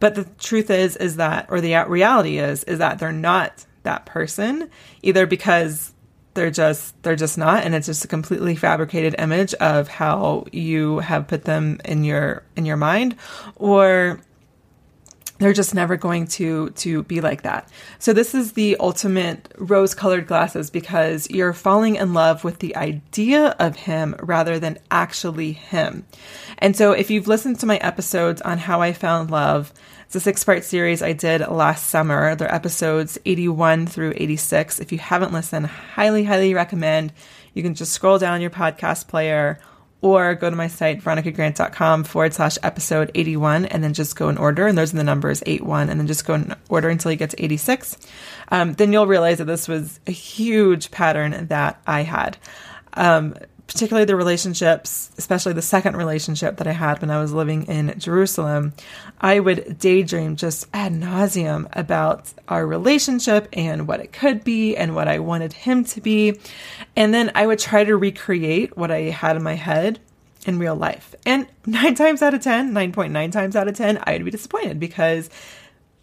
But 0.00 0.14
the 0.14 0.24
truth 0.38 0.70
is 0.70 0.96
is 0.96 1.16
that 1.16 1.46
or 1.50 1.60
the 1.60 1.74
reality 1.86 2.38
is 2.38 2.64
is 2.64 2.78
that 2.78 2.98
they're 2.98 3.12
not 3.12 3.66
that 3.82 4.06
person 4.06 4.70
either 5.02 5.26
because 5.26 5.92
they're 6.32 6.50
just 6.50 7.00
they're 7.02 7.14
just 7.14 7.36
not 7.36 7.62
and 7.62 7.74
it's 7.74 7.86
just 7.86 8.06
a 8.06 8.08
completely 8.08 8.56
fabricated 8.56 9.14
image 9.18 9.52
of 9.54 9.86
how 9.86 10.46
you 10.50 11.00
have 11.00 11.28
put 11.28 11.44
them 11.44 11.78
in 11.84 12.02
your 12.02 12.42
in 12.56 12.64
your 12.64 12.78
mind 12.78 13.16
or 13.56 14.18
they're 15.38 15.52
just 15.52 15.74
never 15.74 15.96
going 15.96 16.26
to 16.26 16.70
to 16.70 17.02
be 17.04 17.20
like 17.20 17.42
that. 17.42 17.68
So 17.98 18.12
this 18.12 18.34
is 18.34 18.52
the 18.52 18.76
ultimate 18.78 19.52
rose-colored 19.58 20.26
glasses 20.26 20.70
because 20.70 21.28
you're 21.30 21.52
falling 21.52 21.96
in 21.96 22.14
love 22.14 22.44
with 22.44 22.58
the 22.60 22.76
idea 22.76 23.54
of 23.58 23.76
him 23.76 24.16
rather 24.20 24.58
than 24.58 24.78
actually 24.90 25.52
him. 25.52 26.06
And 26.58 26.76
so 26.76 26.92
if 26.92 27.10
you've 27.10 27.28
listened 27.28 27.60
to 27.60 27.66
my 27.66 27.76
episodes 27.78 28.40
on 28.42 28.58
how 28.58 28.80
I 28.80 28.92
found 28.92 29.30
love, 29.30 29.72
it's 30.06 30.14
a 30.14 30.20
six-part 30.20 30.62
series 30.64 31.02
I 31.02 31.12
did 31.12 31.40
last 31.48 31.88
summer. 31.88 32.36
They're 32.36 32.52
episodes 32.54 33.18
81 33.26 33.88
through 33.88 34.14
86. 34.16 34.78
If 34.78 34.92
you 34.92 34.98
haven't 34.98 35.32
listened, 35.32 35.66
highly 35.66 36.24
highly 36.24 36.54
recommend. 36.54 37.12
You 37.54 37.62
can 37.62 37.74
just 37.74 37.92
scroll 37.92 38.18
down 38.18 38.40
your 38.40 38.50
podcast 38.50 39.08
player 39.08 39.58
or 40.02 40.34
go 40.34 40.50
to 40.50 40.56
my 40.56 40.68
site, 40.68 41.00
veronicagrant.com 41.00 42.04
forward 42.04 42.34
slash 42.34 42.58
episode 42.62 43.10
81, 43.14 43.64
and 43.66 43.82
then 43.82 43.94
just 43.94 44.16
go 44.16 44.28
in 44.28 44.36
order. 44.36 44.66
And 44.66 44.76
those 44.76 44.92
are 44.92 44.96
the 44.96 45.04
numbers 45.04 45.42
81, 45.46 45.88
and 45.88 45.98
then 45.98 46.06
just 46.06 46.26
go 46.26 46.34
in 46.34 46.54
order 46.68 46.88
until 46.88 47.10
you 47.10 47.16
get 47.16 47.30
to 47.30 47.42
86. 47.42 47.96
Um, 48.48 48.74
then 48.74 48.92
you'll 48.92 49.06
realize 49.06 49.38
that 49.38 49.46
this 49.46 49.68
was 49.68 49.98
a 50.06 50.12
huge 50.12 50.90
pattern 50.90 51.46
that 51.48 51.80
I 51.86 52.02
had. 52.02 52.36
Um, 52.94 53.34
particularly 53.76 54.06
the 54.06 54.16
relationships, 54.16 55.10
especially 55.18 55.52
the 55.52 55.60
second 55.60 55.98
relationship 55.98 56.56
that 56.56 56.66
I 56.66 56.72
had 56.72 57.02
when 57.02 57.10
I 57.10 57.20
was 57.20 57.34
living 57.34 57.64
in 57.64 57.92
Jerusalem, 57.98 58.72
I 59.20 59.38
would 59.38 59.78
daydream 59.78 60.36
just 60.36 60.66
ad 60.72 60.94
nauseum 60.94 61.68
about 61.74 62.32
our 62.48 62.66
relationship 62.66 63.48
and 63.52 63.86
what 63.86 64.00
it 64.00 64.14
could 64.14 64.44
be 64.44 64.74
and 64.74 64.94
what 64.94 65.08
I 65.08 65.18
wanted 65.18 65.52
him 65.52 65.84
to 65.84 66.00
be. 66.00 66.40
And 66.96 67.12
then 67.12 67.30
I 67.34 67.46
would 67.46 67.58
try 67.58 67.84
to 67.84 67.98
recreate 67.98 68.78
what 68.78 68.90
I 68.90 69.10
had 69.10 69.36
in 69.36 69.42
my 69.42 69.56
head 69.56 70.00
in 70.46 70.58
real 70.58 70.74
life. 70.74 71.14
And 71.26 71.46
nine 71.66 71.94
times 71.96 72.22
out 72.22 72.32
of 72.32 72.40
10, 72.40 72.72
9.9 72.72 73.30
times 73.30 73.56
out 73.56 73.68
of 73.68 73.76
10, 73.76 74.02
I'd 74.04 74.24
be 74.24 74.30
disappointed 74.30 74.80
because 74.80 75.28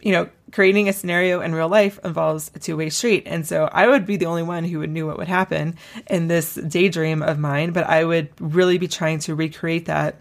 you 0.04 0.12
know, 0.12 0.30
creating 0.54 0.88
a 0.88 0.94
scenario 0.94 1.42
in 1.42 1.54
real 1.54 1.68
life 1.68 2.00
involves 2.06 2.52
a 2.56 2.60
two 2.60 2.78
way 2.78 2.90
street. 2.90 3.24
And 3.26 3.46
so 3.46 3.66
I 3.72 3.88
would 3.88 4.06
be 4.06 4.18
the 4.18 4.28
only 4.28 4.44
one 4.44 4.64
who 4.64 4.80
would 4.80 4.92
knew 4.92 5.08
what 5.08 5.18
would 5.18 5.28
happen 5.28 5.76
in 6.08 6.28
this 6.28 6.56
daydream 6.56 7.22
of 7.24 7.40
mine, 7.40 7.72
but 7.72 7.86
I 7.86 8.06
would 8.06 8.30
really 8.40 8.78
be 8.78 8.88
trying 8.88 9.20
to 9.20 9.36
recreate 9.36 9.86
that 9.86 10.16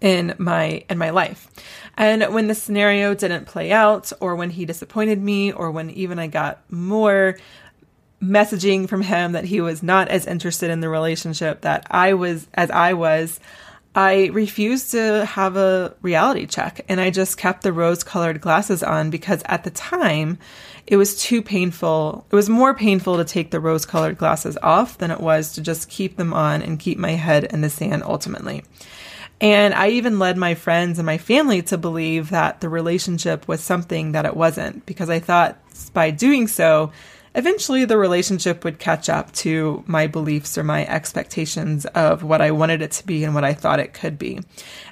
in 0.00 0.34
my 0.38 0.84
in 0.88 0.96
my 0.96 1.10
life. 1.10 1.48
And 1.96 2.22
when 2.32 2.46
the 2.46 2.54
scenario 2.54 3.14
didn't 3.14 3.46
play 3.46 3.72
out 3.72 4.12
or 4.20 4.36
when 4.36 4.50
he 4.50 4.64
disappointed 4.64 5.20
me 5.20 5.52
or 5.52 5.70
when 5.70 5.90
even 5.90 6.18
I 6.18 6.28
got 6.28 6.62
more 6.70 7.36
messaging 8.22 8.88
from 8.88 9.02
him 9.02 9.32
that 9.32 9.44
he 9.44 9.60
was 9.60 9.82
not 9.82 10.08
as 10.08 10.26
interested 10.26 10.70
in 10.70 10.80
the 10.80 10.88
relationship 10.88 11.62
that 11.62 11.86
I 11.90 12.14
was 12.14 12.46
as 12.54 12.70
I 12.70 12.92
was, 12.94 13.40
I 13.94 14.30
refused 14.32 14.92
to 14.92 15.26
have 15.26 15.56
a 15.56 15.94
reality 16.00 16.46
check 16.46 16.80
and 16.88 17.00
I 17.00 17.10
just 17.10 17.36
kept 17.36 17.62
the 17.62 17.72
rose 17.72 18.02
colored 18.02 18.40
glasses 18.40 18.82
on 18.82 19.10
because 19.10 19.42
at 19.46 19.64
the 19.64 19.70
time 19.70 20.38
it 20.86 20.96
was 20.96 21.20
too 21.20 21.42
painful. 21.42 22.24
It 22.30 22.34
was 22.34 22.48
more 22.48 22.74
painful 22.74 23.18
to 23.18 23.24
take 23.24 23.50
the 23.50 23.60
rose 23.60 23.84
colored 23.84 24.16
glasses 24.16 24.56
off 24.62 24.96
than 24.96 25.10
it 25.10 25.20
was 25.20 25.52
to 25.54 25.60
just 25.60 25.90
keep 25.90 26.16
them 26.16 26.32
on 26.32 26.62
and 26.62 26.78
keep 26.78 26.98
my 26.98 27.12
head 27.12 27.44
in 27.44 27.60
the 27.60 27.68
sand 27.68 28.02
ultimately. 28.02 28.64
And 29.42 29.74
I 29.74 29.88
even 29.88 30.18
led 30.18 30.36
my 30.38 30.54
friends 30.54 30.98
and 30.98 31.04
my 31.04 31.18
family 31.18 31.62
to 31.62 31.76
believe 31.76 32.30
that 32.30 32.60
the 32.60 32.68
relationship 32.68 33.46
was 33.46 33.60
something 33.60 34.12
that 34.12 34.24
it 34.24 34.36
wasn't 34.36 34.86
because 34.86 35.10
I 35.10 35.18
thought 35.18 35.58
by 35.92 36.10
doing 36.10 36.48
so, 36.48 36.92
eventually 37.34 37.84
the 37.84 37.96
relationship 37.96 38.64
would 38.64 38.78
catch 38.78 39.08
up 39.08 39.32
to 39.32 39.82
my 39.86 40.06
beliefs 40.06 40.58
or 40.58 40.64
my 40.64 40.86
expectations 40.86 41.86
of 41.86 42.22
what 42.22 42.40
I 42.40 42.50
wanted 42.50 42.82
it 42.82 42.92
to 42.92 43.06
be 43.06 43.24
and 43.24 43.34
what 43.34 43.44
I 43.44 43.54
thought 43.54 43.80
it 43.80 43.94
could 43.94 44.18
be. 44.18 44.40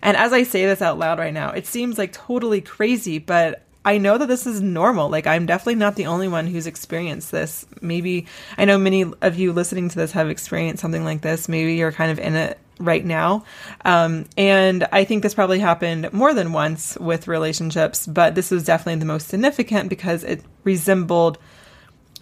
And 0.03 0.17
as 0.17 0.33
I 0.33 0.43
say 0.45 0.67
this 0.67 0.83
out 0.83 0.99
loud 0.99 1.19
right 1.19 1.35
now, 1.35 1.51
it 1.51 1.67
seems 1.67 1.99
like 1.99 2.13
totally 2.13 2.61
crazy, 2.61 3.19
but 3.19 3.63
I 3.85 3.99
know 3.99 4.19
that 4.19 4.27
this 4.27 4.47
is 4.47 4.61
normal. 4.61 5.09
Like, 5.09 5.27
I'm 5.27 5.47
definitely 5.47 5.77
not 5.77 5.97
the 5.97 6.07
only 6.07 6.29
one 6.29 6.47
who's 6.47 6.67
experienced 6.67 7.31
this. 7.31 7.65
Maybe 7.81 8.27
I 8.59 8.67
know 8.67 8.77
many 8.77 9.05
of 9.23 9.39
you 9.39 9.53
listening 9.53 9.89
to 9.89 9.97
this 9.97 10.13
have 10.13 10.29
experienced 10.29 10.83
something 10.83 11.05
like 11.05 11.23
this. 11.23 11.49
Maybe 11.49 11.75
you're 11.75 11.93
kind 11.93 12.11
of 12.11 12.19
in 12.19 12.35
it 12.35 12.59
right 12.79 13.05
now. 13.05 13.45
Um, 13.85 14.27
and 14.37 14.87
I 14.91 15.05
think 15.05 15.23
this 15.23 15.35
probably 15.35 15.61
happened 15.61 16.13
more 16.13 16.35
than 16.35 16.53
once 16.53 16.97
with 16.99 17.29
relationships, 17.29 18.07
but 18.07 18.35
this 18.35 18.51
was 18.51 18.65
definitely 18.65 19.01
the 19.01 19.07
most 19.07 19.29
significant 19.29 19.89
because 19.89 20.25
it 20.25 20.43
resembled 20.65 21.39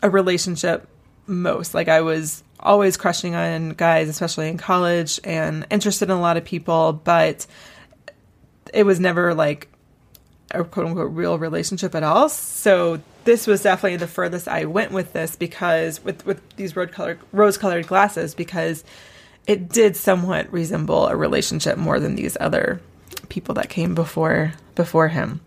a 0.03 0.11
relationship 0.11 0.89
most. 1.27 1.75
Like 1.75 1.89
I 1.89 2.01
was 2.01 2.43
always 2.61 2.97
crushing 2.97 3.35
on 3.35 3.71
guys, 3.71 4.09
especially 4.09 4.49
in 4.49 4.59
college, 4.59 5.21
and 5.25 5.67
interested 5.71 6.11
in 6.11 6.17
a 6.17 6.21
lot 6.21 6.37
of 6.37 6.45
people, 6.45 6.93
but 6.93 7.47
it 8.73 8.85
was 8.85 9.01
never 9.01 9.35
like 9.35 9.69
a 10.51 10.65
quote 10.65 10.87
unquote 10.87 11.13
real 11.13 11.39
relationship 11.39 11.95
at 11.95 12.03
all. 12.03 12.29
So 12.29 13.01
this 13.25 13.47
was 13.47 13.63
definitely 13.63 13.97
the 13.97 14.07
furthest 14.07 14.49
I 14.49 14.65
went 14.65 14.93
with 14.93 15.13
this 15.13 15.37
because 15.37 16.03
with 16.03 16.25
with 16.25 16.41
these 16.57 16.75
rose 16.75 16.91
colored 16.91 17.21
rose 17.33 17.59
colored 17.59 17.87
glasses 17.87 18.35
because 18.35 18.85
it 19.47 19.69
did 19.69 19.97
somewhat 19.97 20.51
resemble 20.53 21.09
a 21.09 21.17
relationship 21.17 21.77
more 21.79 22.01
than 22.01 22.15
these 22.15 22.37
other 22.41 22.81
people 23.29 23.55
that 23.57 23.69
came 23.69 23.95
before 23.95 24.55
before 24.75 25.09
him. 25.09 25.41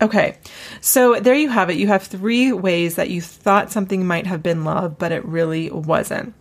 Okay, 0.00 0.36
so 0.80 1.18
there 1.20 1.34
you 1.34 1.48
have 1.48 1.70
it. 1.70 1.76
You 1.76 1.86
have 1.86 2.02
three 2.02 2.52
ways 2.52 2.96
that 2.96 3.08
you 3.08 3.22
thought 3.22 3.72
something 3.72 4.06
might 4.06 4.26
have 4.26 4.42
been 4.42 4.64
love, 4.64 4.98
but 4.98 5.10
it 5.10 5.24
really 5.24 5.70
wasn't. 5.70 6.34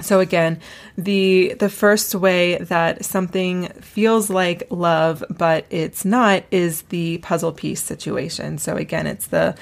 So 0.00 0.20
again, 0.20 0.60
the 0.98 1.54
the 1.58 1.68
first 1.68 2.14
way 2.14 2.58
that 2.58 3.04
something 3.04 3.68
feels 3.80 4.28
like 4.28 4.64
love 4.70 5.24
but 5.30 5.66
it's 5.70 6.04
not 6.04 6.44
is 6.50 6.82
the 6.82 7.18
puzzle 7.18 7.52
piece 7.52 7.82
situation. 7.82 8.58
So 8.58 8.76
again, 8.76 9.06
it's 9.06 9.28
the 9.28 9.56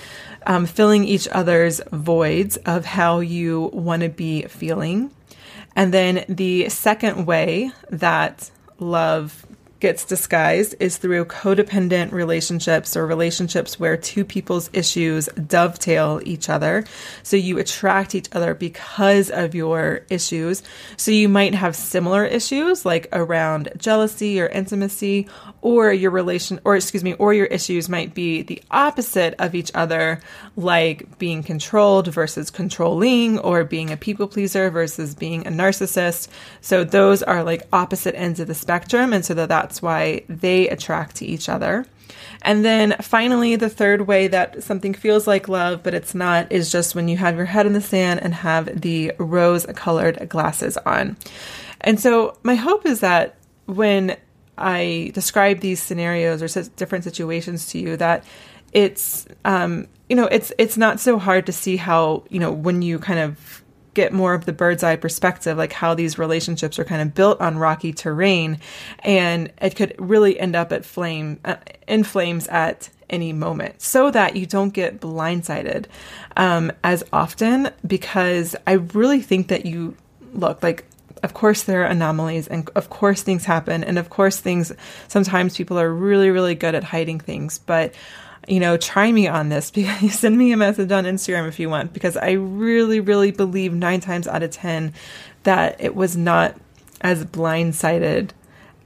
um, 0.47 0.67
filling 0.67 1.05
each 1.05 1.29
other's 1.29 1.81
voids 1.93 2.57
of 2.59 2.85
how 2.85 3.21
you 3.21 3.71
want 3.73 4.03
to 4.03 4.09
be 4.09 4.43
feeling, 4.43 5.11
and 5.77 5.93
then 5.93 6.25
the 6.29 6.69
second 6.71 7.27
way 7.27 7.71
that 7.91 8.51
love 8.79 9.47
gets 9.83 10.05
disguised 10.05 10.77
is 10.79 10.97
through 10.97 11.25
codependent 11.25 12.13
relationships 12.13 12.97
or 12.97 13.05
relationships 13.05 13.81
where 13.81 13.97
two 13.97 14.25
people's 14.25 14.71
issues 14.73 15.29
dovetail 15.49 16.21
each 16.25 16.49
other. 16.49 16.85
So 17.25 17.37
you 17.37 17.59
attract 17.59 18.15
each 18.15 18.29
other 18.31 18.55
because 18.55 19.29
of 19.29 19.57
your 19.57 20.07
issues. 20.09 20.63
So 20.97 21.11
you 21.11 21.29
might 21.29 21.55
have 21.55 21.75
similar 21.75 22.25
issues 22.25 22.87
like 22.87 23.09
around 23.13 23.73
jealousy 23.77 24.41
or 24.41 24.47
intimacy, 24.47 25.27
or 25.63 25.93
your 25.93 26.11
relation, 26.11 26.61
or 26.65 26.77
excuse 26.77 27.05
me, 27.05 27.15
or 27.15 27.33
your 27.33 27.47
issues 27.47 27.89
might 27.89 28.13
be 28.15 28.43
the 28.43 28.63
opposite 28.71 29.35
of 29.39 29.55
each 29.55 29.71
other, 29.75 30.21
like 30.57 31.19
being 31.19 31.43
controlled 31.43 32.09
versus 32.09 32.51
controlling, 32.51 33.39
or 33.39 33.65
being 33.65 33.91
a 33.91 33.97
people 33.97 34.27
pleaser 34.27 34.71
versus 34.71 35.15
being 35.15 35.47
a 35.47 35.51
narcissist. 35.51 36.29
So 36.61 36.85
those 36.85 37.23
are 37.23 37.45
like 37.45 37.63
opposite 37.73 38.17
ends 38.17 38.41
of 38.41 38.49
the 38.49 38.55
spectrum. 38.55 39.13
And 39.13 39.25
so 39.25 39.35
that 39.35 39.49
that's 39.49 39.81
why 39.81 40.25
they 40.29 40.69
attract 40.69 41.17
to 41.17 41.27
each 41.27 41.49
other. 41.49 41.87
And 42.43 42.65
then 42.65 42.97
finally, 43.01 43.55
the 43.55 43.71
third 43.71 44.03
way 44.09 44.27
that 44.29 44.65
something 44.65 44.95
feels 44.95 45.29
like 45.29 45.49
love, 45.49 45.85
but 45.85 45.95
it's 45.95 46.15
not, 46.15 46.51
is 46.51 46.73
just 46.73 46.95
when 46.95 47.07
you 47.07 47.17
have 47.19 47.37
your 47.37 47.47
head 47.47 47.67
in 47.67 47.73
the 47.73 47.81
sand 47.81 48.21
and 48.21 48.35
have 48.35 48.81
the 48.81 49.13
rose 49.19 49.65
colored 49.77 50.29
glasses 50.29 50.77
on. 50.79 51.17
And 51.81 52.01
so 52.01 52.37
my 52.43 52.57
hope 52.57 52.85
is 52.85 53.01
that 53.01 53.37
when 53.67 54.17
I 54.59 55.11
describe 55.15 55.61
these 55.61 55.83
scenarios 55.83 56.43
or 56.43 56.63
different 56.77 57.05
situations 57.05 57.69
to 57.71 57.79
you 57.79 57.97
that 57.97 58.25
it's 58.73 59.27
um, 59.45 59.87
you 60.09 60.17
know 60.17 60.27
it's 60.27 60.53
it's 60.59 60.77
not 60.77 61.01
so 61.01 61.19
hard 61.19 61.47
to 61.47 61.53
see 61.53 61.77
how 61.77 62.25
you 62.29 62.41
know 62.41 62.53
when 62.53 62.83
you 62.83 62.99
kind 62.99 63.19
of 63.19 63.63
get 63.95 64.13
more 64.13 64.33
of 64.33 64.47
the 64.47 64.53
bird's 64.53 64.83
eye 64.83 64.97
perspective 64.97 65.59
like 65.59 65.73
how 65.73 65.95
these 65.95 66.19
relationships 66.19 66.79
are 66.79 66.85
kind 66.85 67.03
of 67.03 67.15
built 67.15 67.41
on 67.41 67.59
rocky 67.59 67.93
terrain. 67.93 68.59
And 69.01 69.53
it 69.61 69.77
could 69.77 69.95
really 69.99 70.39
end 70.41 70.57
up 70.57 70.73
at 70.73 70.85
flame 70.85 71.41
uh, 71.45 71.57
in 71.87 72.05
flames 72.05 72.49
at 72.49 72.89
any 73.11 73.33
moment 73.33 73.81
so 73.81 74.11
that 74.11 74.37
you 74.37 74.47
don't 74.47 74.71
get 74.71 74.99
blindsided 75.01 75.85
um, 76.37 76.73
as 76.83 77.05
often 77.13 77.71
because 77.87 78.57
i 78.67 78.73
really 78.73 79.21
think 79.21 79.49
that 79.49 79.67
you 79.67 79.95
look 80.33 80.63
like 80.63 80.87
of 81.23 81.35
course 81.35 81.63
there 81.63 81.83
are 81.83 81.87
anomalies 81.87 82.49
and 82.49 82.69
of 82.75 82.91
course 82.91 83.23
things 83.23 83.45
happen 83.45 83.85
and 83.85 83.99
of 83.99 84.11
course 84.11 84.39
things 84.39 84.73
sometimes 85.09 85.57
people 85.57 85.79
are 85.79 85.93
really 85.93 86.31
really 86.31 86.55
good 86.55 86.75
at 86.75 86.85
hiding 86.85 87.21
things. 87.21 87.59
But 87.59 87.95
you 88.49 88.59
know 88.59 88.77
try 88.77 89.11
me 89.11 89.29
on 89.29 89.49
this 89.49 89.71
because 89.73 90.19
send 90.19 90.37
me 90.37 90.53
a 90.53 90.57
message 90.57 90.91
on 90.91 91.05
instagram 91.05 91.47
if 91.47 91.61
you 91.61 91.71
want 91.71 91.93
because 91.93 92.17
i 92.17 92.33
really 92.33 92.99
really 92.99 93.31
believe 93.31 93.73
nine 93.73 94.01
times 94.01 94.27
out 94.27 94.43
of 94.43 94.51
ten 94.51 94.93
that 95.45 95.77
it 95.81 95.95
was 95.95 96.17
not 96.17 96.57
as 97.01 97.25
blindsided 97.25 98.31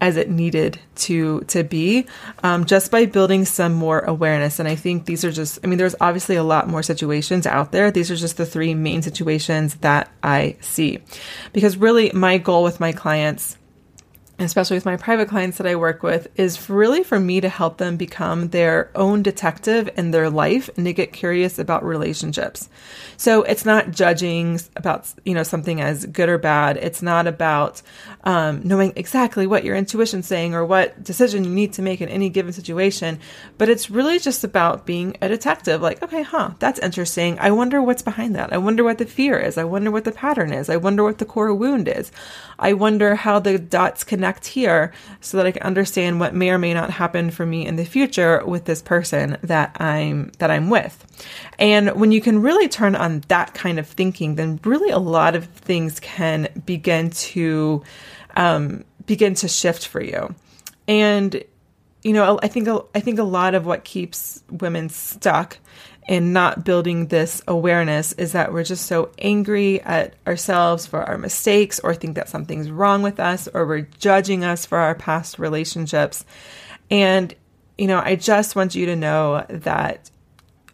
as 0.00 0.16
it 0.16 0.30
needed 0.30 0.78
to 0.94 1.40
to 1.42 1.62
be 1.62 2.06
um, 2.42 2.64
just 2.64 2.90
by 2.90 3.06
building 3.06 3.44
some 3.44 3.72
more 3.72 4.00
awareness. 4.00 4.58
And 4.58 4.68
i 4.68 4.74
think 4.74 5.06
these 5.06 5.24
are 5.24 5.32
just 5.32 5.58
i 5.62 5.66
mean 5.66 5.78
there's 5.78 5.94
obviously 6.00 6.36
a 6.36 6.44
lot 6.44 6.68
more 6.68 6.82
situations 6.82 7.46
out 7.46 7.72
there. 7.72 7.90
These 7.90 8.10
are 8.10 8.16
just 8.16 8.36
the 8.36 8.46
three 8.46 8.74
main 8.74 9.02
situations 9.02 9.76
that 9.76 10.10
i 10.22 10.56
see. 10.60 11.00
Because 11.52 11.76
really 11.76 12.10
my 12.12 12.38
goal 12.38 12.62
with 12.62 12.80
my 12.80 12.92
clients 12.92 13.56
especially 14.38 14.76
with 14.76 14.84
my 14.84 14.96
private 14.96 15.28
clients 15.28 15.56
that 15.56 15.66
I 15.66 15.76
work 15.76 16.02
with, 16.02 16.28
is 16.36 16.68
really 16.68 17.02
for 17.02 17.18
me 17.18 17.40
to 17.40 17.48
help 17.48 17.78
them 17.78 17.96
become 17.96 18.48
their 18.48 18.90
own 18.94 19.22
detective 19.22 19.88
in 19.96 20.10
their 20.10 20.28
life 20.28 20.68
and 20.76 20.84
to 20.84 20.92
get 20.92 21.14
curious 21.14 21.58
about 21.58 21.84
relationships. 21.84 22.68
So 23.16 23.44
it's 23.44 23.64
not 23.64 23.92
judging 23.92 24.60
about, 24.76 25.10
you 25.24 25.32
know, 25.32 25.42
something 25.42 25.80
as 25.80 26.04
good 26.04 26.28
or 26.28 26.36
bad. 26.36 26.76
It's 26.76 27.00
not 27.00 27.26
about 27.26 27.80
um, 28.24 28.60
knowing 28.62 28.92
exactly 28.94 29.46
what 29.46 29.64
your 29.64 29.74
intuition's 29.74 30.26
saying 30.26 30.54
or 30.54 30.66
what 30.66 31.02
decision 31.02 31.44
you 31.44 31.50
need 31.50 31.72
to 31.74 31.82
make 31.82 32.02
in 32.02 32.10
any 32.10 32.28
given 32.28 32.52
situation, 32.52 33.18
but 33.56 33.70
it's 33.70 33.88
really 33.88 34.18
just 34.18 34.44
about 34.44 34.84
being 34.84 35.16
a 35.22 35.28
detective. 35.28 35.80
Like, 35.80 36.02
okay, 36.02 36.22
huh, 36.22 36.50
that's 36.58 36.80
interesting. 36.80 37.38
I 37.38 37.52
wonder 37.52 37.80
what's 37.80 38.02
behind 38.02 38.34
that. 38.34 38.52
I 38.52 38.58
wonder 38.58 38.84
what 38.84 38.98
the 38.98 39.06
fear 39.06 39.38
is. 39.38 39.56
I 39.56 39.64
wonder 39.64 39.90
what 39.90 40.04
the 40.04 40.12
pattern 40.12 40.52
is. 40.52 40.68
I 40.68 40.76
wonder 40.76 41.02
what 41.02 41.18
the 41.18 41.24
core 41.24 41.54
wound 41.54 41.88
is. 41.88 42.12
I 42.58 42.74
wonder 42.74 43.14
how 43.14 43.38
the 43.38 43.58
dots 43.58 44.04
connect 44.04 44.25
here 44.46 44.92
so 45.20 45.36
that 45.36 45.46
I 45.46 45.52
can 45.52 45.62
understand 45.62 46.18
what 46.20 46.34
may 46.34 46.50
or 46.50 46.58
may 46.58 46.74
not 46.74 46.90
happen 46.90 47.30
for 47.30 47.46
me 47.46 47.66
in 47.66 47.76
the 47.76 47.84
future 47.84 48.42
with 48.44 48.64
this 48.64 48.82
person 48.82 49.38
that 49.42 49.80
I'm 49.80 50.32
that 50.38 50.50
I'm 50.50 50.68
with. 50.70 51.04
And 51.58 51.90
when 51.90 52.12
you 52.12 52.20
can 52.20 52.42
really 52.42 52.68
turn 52.68 52.96
on 52.96 53.22
that 53.28 53.54
kind 53.54 53.78
of 53.78 53.86
thinking, 53.86 54.34
then 54.34 54.58
really 54.64 54.90
a 54.90 54.98
lot 54.98 55.36
of 55.36 55.46
things 55.46 56.00
can 56.00 56.48
begin 56.66 57.10
to 57.10 57.82
um, 58.36 58.84
begin 59.06 59.34
to 59.36 59.48
shift 59.48 59.86
for 59.86 60.02
you. 60.02 60.34
And 60.88 61.42
you 62.02 62.12
know, 62.12 62.38
I 62.42 62.48
think 62.48 62.68
I 62.94 63.00
think 63.00 63.18
a 63.18 63.24
lot 63.24 63.54
of 63.54 63.66
what 63.66 63.84
keeps 63.84 64.42
women 64.50 64.88
stuck 64.88 65.58
in 66.08 66.32
not 66.32 66.64
building 66.64 67.08
this 67.08 67.42
awareness 67.48 68.12
is 68.12 68.32
that 68.32 68.52
we're 68.52 68.64
just 68.64 68.86
so 68.86 69.10
angry 69.18 69.80
at 69.82 70.14
ourselves 70.26 70.86
for 70.86 71.02
our 71.02 71.18
mistakes 71.18 71.80
or 71.80 71.94
think 71.94 72.14
that 72.14 72.28
something's 72.28 72.70
wrong 72.70 73.02
with 73.02 73.18
us 73.18 73.48
or 73.48 73.66
we're 73.66 73.88
judging 73.98 74.44
us 74.44 74.64
for 74.64 74.78
our 74.78 74.94
past 74.94 75.38
relationships. 75.38 76.24
And 76.90 77.34
you 77.76 77.88
know, 77.88 78.00
I 78.02 78.16
just 78.16 78.56
want 78.56 78.74
you 78.74 78.86
to 78.86 78.96
know 78.96 79.44
that 79.48 80.10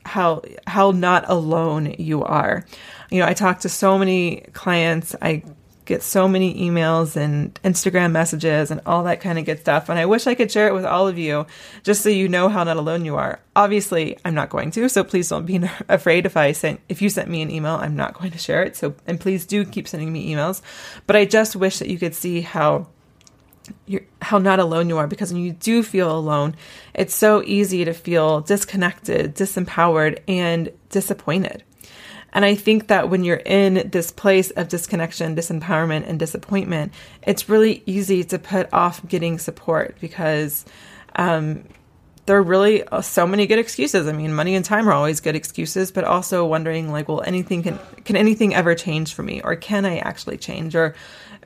how 0.04 0.42
how 0.66 0.90
not 0.90 1.28
alone 1.28 1.94
you 1.98 2.22
are. 2.22 2.64
You 3.10 3.20
know, 3.20 3.26
I 3.26 3.34
talk 3.34 3.60
to 3.60 3.68
so 3.68 3.98
many 3.98 4.42
clients. 4.52 5.14
I 5.20 5.42
get 5.84 6.02
so 6.02 6.28
many 6.28 6.54
emails 6.54 7.16
and 7.16 7.54
Instagram 7.62 8.12
messages 8.12 8.70
and 8.70 8.80
all 8.86 9.04
that 9.04 9.20
kind 9.20 9.38
of 9.38 9.44
good 9.44 9.60
stuff. 9.60 9.88
And 9.88 9.98
I 9.98 10.06
wish 10.06 10.26
I 10.26 10.34
could 10.34 10.50
share 10.50 10.68
it 10.68 10.74
with 10.74 10.84
all 10.84 11.08
of 11.08 11.18
you 11.18 11.46
just 11.82 12.02
so 12.02 12.08
you 12.08 12.28
know 12.28 12.48
how 12.48 12.64
not 12.64 12.76
alone 12.76 13.04
you 13.04 13.16
are. 13.16 13.40
Obviously, 13.56 14.16
I'm 14.24 14.34
not 14.34 14.50
going 14.50 14.70
to, 14.72 14.88
so 14.88 15.02
please 15.04 15.28
don't 15.28 15.46
be 15.46 15.60
afraid 15.88 16.26
if 16.26 16.36
I 16.36 16.52
sent 16.52 16.80
if 16.88 17.02
you 17.02 17.08
sent 17.08 17.28
me 17.28 17.42
an 17.42 17.50
email, 17.50 17.74
I'm 17.74 17.96
not 17.96 18.14
going 18.14 18.30
to 18.30 18.38
share 18.38 18.62
it. 18.62 18.76
So 18.76 18.94
and 19.06 19.20
please 19.20 19.44
do 19.44 19.64
keep 19.64 19.88
sending 19.88 20.12
me 20.12 20.32
emails. 20.32 20.62
But 21.06 21.16
I 21.16 21.24
just 21.24 21.56
wish 21.56 21.78
that 21.78 21.88
you 21.88 21.98
could 21.98 22.14
see 22.14 22.42
how 22.42 22.86
you're, 23.86 24.02
how 24.20 24.38
not 24.38 24.58
alone 24.58 24.88
you 24.88 24.98
are 24.98 25.06
because 25.06 25.32
when 25.32 25.42
you 25.42 25.52
do 25.52 25.82
feel 25.82 26.16
alone, 26.16 26.54
it's 26.94 27.14
so 27.14 27.42
easy 27.44 27.84
to 27.84 27.92
feel 27.92 28.40
disconnected, 28.40 29.34
disempowered, 29.34 30.20
and 30.28 30.70
disappointed. 30.90 31.64
And 32.32 32.44
I 32.44 32.54
think 32.54 32.88
that 32.88 33.10
when 33.10 33.24
you're 33.24 33.36
in 33.36 33.90
this 33.90 34.10
place 34.10 34.50
of 34.52 34.68
disconnection, 34.68 35.36
disempowerment, 35.36 36.08
and 36.08 36.18
disappointment, 36.18 36.92
it's 37.22 37.48
really 37.48 37.82
easy 37.86 38.24
to 38.24 38.38
put 38.38 38.72
off 38.72 39.06
getting 39.06 39.38
support 39.38 39.96
because 40.00 40.64
um, 41.16 41.64
there 42.26 42.36
are 42.36 42.42
really 42.42 42.84
uh, 42.84 43.00
so 43.00 43.26
many 43.26 43.46
good 43.46 43.58
excuses. 43.58 44.06
I 44.06 44.12
mean, 44.12 44.32
money 44.32 44.54
and 44.54 44.64
time 44.64 44.88
are 44.88 44.92
always 44.92 45.20
good 45.20 45.36
excuses, 45.36 45.90
but 45.90 46.04
also 46.04 46.46
wondering 46.46 46.90
like, 46.90 47.08
well, 47.08 47.22
anything 47.22 47.62
can 47.62 47.78
can 48.04 48.16
anything 48.16 48.54
ever 48.54 48.74
change 48.74 49.14
for 49.14 49.22
me, 49.22 49.40
or 49.42 49.56
can 49.56 49.84
I 49.84 49.98
actually 49.98 50.38
change, 50.38 50.76
or 50.76 50.94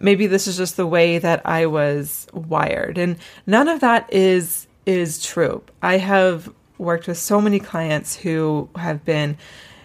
maybe 0.01 0.27
this 0.27 0.46
is 0.46 0.57
just 0.57 0.77
the 0.77 0.87
way 0.87 1.18
that 1.18 1.42
I 1.46 1.66
was 1.66 2.27
wired, 2.33 2.99
and 2.99 3.16
none 3.46 3.68
of 3.68 3.81
that 3.81 4.12
is 4.12 4.66
is 4.85 5.25
true. 5.25 5.62
I 5.83 5.96
have 5.96 6.53
worked 6.79 7.09
with 7.09 7.18
so 7.18 7.40
many 7.40 7.59
clients 7.59 8.14
who 8.14 8.68
have 8.77 9.05
been, 9.05 9.38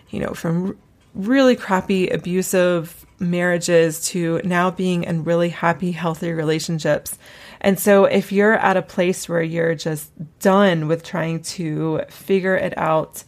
you 0.09 0.19
know, 0.19 0.33
from 0.33 0.77
really 1.13 1.55
crappy, 1.55 2.09
abusive 2.09 3.05
marriages 3.19 4.01
to 4.09 4.41
now 4.43 4.71
being 4.71 5.03
in 5.03 5.23
really 5.23 5.49
happy, 5.49 5.91
healthy 5.91 6.31
relationships. 6.31 7.17
And 7.59 7.79
so, 7.79 8.05
if 8.05 8.31
you're 8.31 8.55
at 8.55 8.77
a 8.77 8.81
place 8.81 9.29
where 9.29 9.43
you're 9.43 9.75
just 9.75 10.11
done 10.39 10.87
with 10.87 11.03
trying 11.03 11.43
to 11.43 12.01
figure 12.09 12.55
it 12.55 12.75
out 12.77 13.23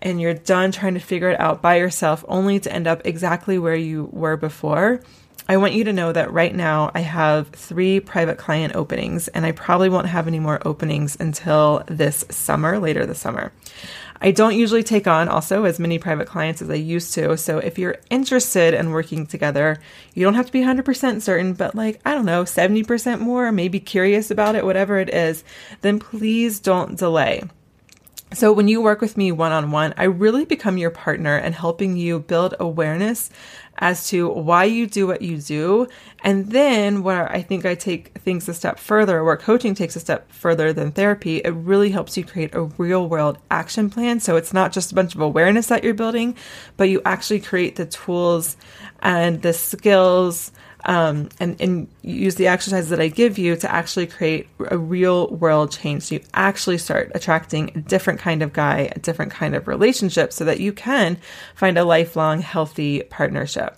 and 0.00 0.20
you're 0.20 0.34
done 0.34 0.70
trying 0.70 0.94
to 0.94 1.00
figure 1.00 1.30
it 1.30 1.40
out 1.40 1.62
by 1.62 1.76
yourself 1.76 2.24
only 2.28 2.60
to 2.60 2.72
end 2.72 2.86
up 2.86 3.02
exactly 3.04 3.58
where 3.58 3.74
you 3.74 4.08
were 4.12 4.36
before, 4.36 5.00
I 5.48 5.58
want 5.58 5.74
you 5.74 5.84
to 5.84 5.92
know 5.92 6.10
that 6.12 6.32
right 6.32 6.54
now 6.54 6.90
I 6.94 7.00
have 7.00 7.48
three 7.48 8.00
private 8.00 8.38
client 8.38 8.74
openings, 8.74 9.28
and 9.28 9.44
I 9.44 9.52
probably 9.52 9.90
won't 9.90 10.06
have 10.06 10.26
any 10.26 10.40
more 10.40 10.66
openings 10.66 11.16
until 11.20 11.84
this 11.86 12.24
summer, 12.30 12.78
later 12.78 13.04
this 13.04 13.18
summer. 13.18 13.52
I 14.24 14.30
don't 14.30 14.56
usually 14.56 14.82
take 14.82 15.06
on 15.06 15.28
also 15.28 15.64
as 15.64 15.78
many 15.78 15.98
private 15.98 16.26
clients 16.26 16.62
as 16.62 16.70
I 16.70 16.76
used 16.76 17.12
to. 17.12 17.36
So 17.36 17.58
if 17.58 17.78
you're 17.78 17.98
interested 18.08 18.72
in 18.72 18.88
working 18.88 19.26
together, 19.26 19.76
you 20.14 20.24
don't 20.24 20.32
have 20.32 20.46
to 20.46 20.52
be 20.52 20.62
100% 20.62 21.20
certain, 21.20 21.52
but 21.52 21.74
like, 21.74 22.00
I 22.06 22.14
don't 22.14 22.24
know, 22.24 22.44
70% 22.44 23.20
more, 23.20 23.52
maybe 23.52 23.80
curious 23.80 24.30
about 24.30 24.54
it, 24.54 24.64
whatever 24.64 24.98
it 24.98 25.12
is, 25.12 25.44
then 25.82 25.98
please 25.98 26.58
don't 26.58 26.96
delay. 26.96 27.42
So, 28.32 28.50
when 28.50 28.66
you 28.66 28.80
work 28.80 29.00
with 29.00 29.16
me 29.16 29.30
one 29.30 29.52
on 29.52 29.70
one, 29.70 29.94
I 29.96 30.04
really 30.04 30.44
become 30.44 30.78
your 30.78 30.90
partner 30.90 31.36
and 31.36 31.54
helping 31.54 31.96
you 31.96 32.18
build 32.18 32.54
awareness 32.58 33.30
as 33.78 34.08
to 34.08 34.28
why 34.28 34.64
you 34.64 34.86
do 34.86 35.06
what 35.06 35.22
you 35.22 35.38
do. 35.38 35.86
And 36.22 36.50
then, 36.50 37.02
where 37.02 37.30
I 37.30 37.42
think 37.42 37.66
I 37.66 37.74
take 37.74 38.18
things 38.18 38.48
a 38.48 38.54
step 38.54 38.78
further, 38.78 39.22
where 39.22 39.36
coaching 39.36 39.74
takes 39.74 39.96
a 39.96 40.00
step 40.00 40.30
further 40.32 40.72
than 40.72 40.92
therapy, 40.92 41.38
it 41.38 41.50
really 41.50 41.90
helps 41.90 42.16
you 42.16 42.24
create 42.24 42.54
a 42.54 42.62
real 42.62 43.08
world 43.08 43.38
action 43.50 43.90
plan. 43.90 44.20
So, 44.20 44.36
it's 44.36 44.52
not 44.52 44.72
just 44.72 44.92
a 44.92 44.94
bunch 44.94 45.14
of 45.14 45.20
awareness 45.20 45.66
that 45.68 45.84
you're 45.84 45.94
building, 45.94 46.36
but 46.76 46.88
you 46.88 47.02
actually 47.04 47.40
create 47.40 47.76
the 47.76 47.86
tools 47.86 48.56
and 49.00 49.42
the 49.42 49.52
skills 49.52 50.50
um, 50.84 51.28
and, 51.40 51.60
and 51.60 51.88
use 52.02 52.34
the 52.34 52.46
exercises 52.46 52.90
that 52.90 53.00
I 53.00 53.08
give 53.08 53.38
you 53.38 53.56
to 53.56 53.72
actually 53.72 54.06
create 54.06 54.48
a 54.68 54.78
real 54.78 55.28
world 55.28 55.72
change. 55.72 56.04
So 56.04 56.16
you 56.16 56.20
actually 56.34 56.78
start 56.78 57.12
attracting 57.14 57.70
a 57.74 57.80
different 57.80 58.20
kind 58.20 58.42
of 58.42 58.52
guy, 58.52 58.90
a 58.94 58.98
different 58.98 59.32
kind 59.32 59.54
of 59.54 59.66
relationship 59.66 60.32
so 60.32 60.44
that 60.44 60.60
you 60.60 60.72
can 60.72 61.18
find 61.54 61.78
a 61.78 61.84
lifelong 61.84 62.40
healthy 62.40 63.02
partnership. 63.04 63.76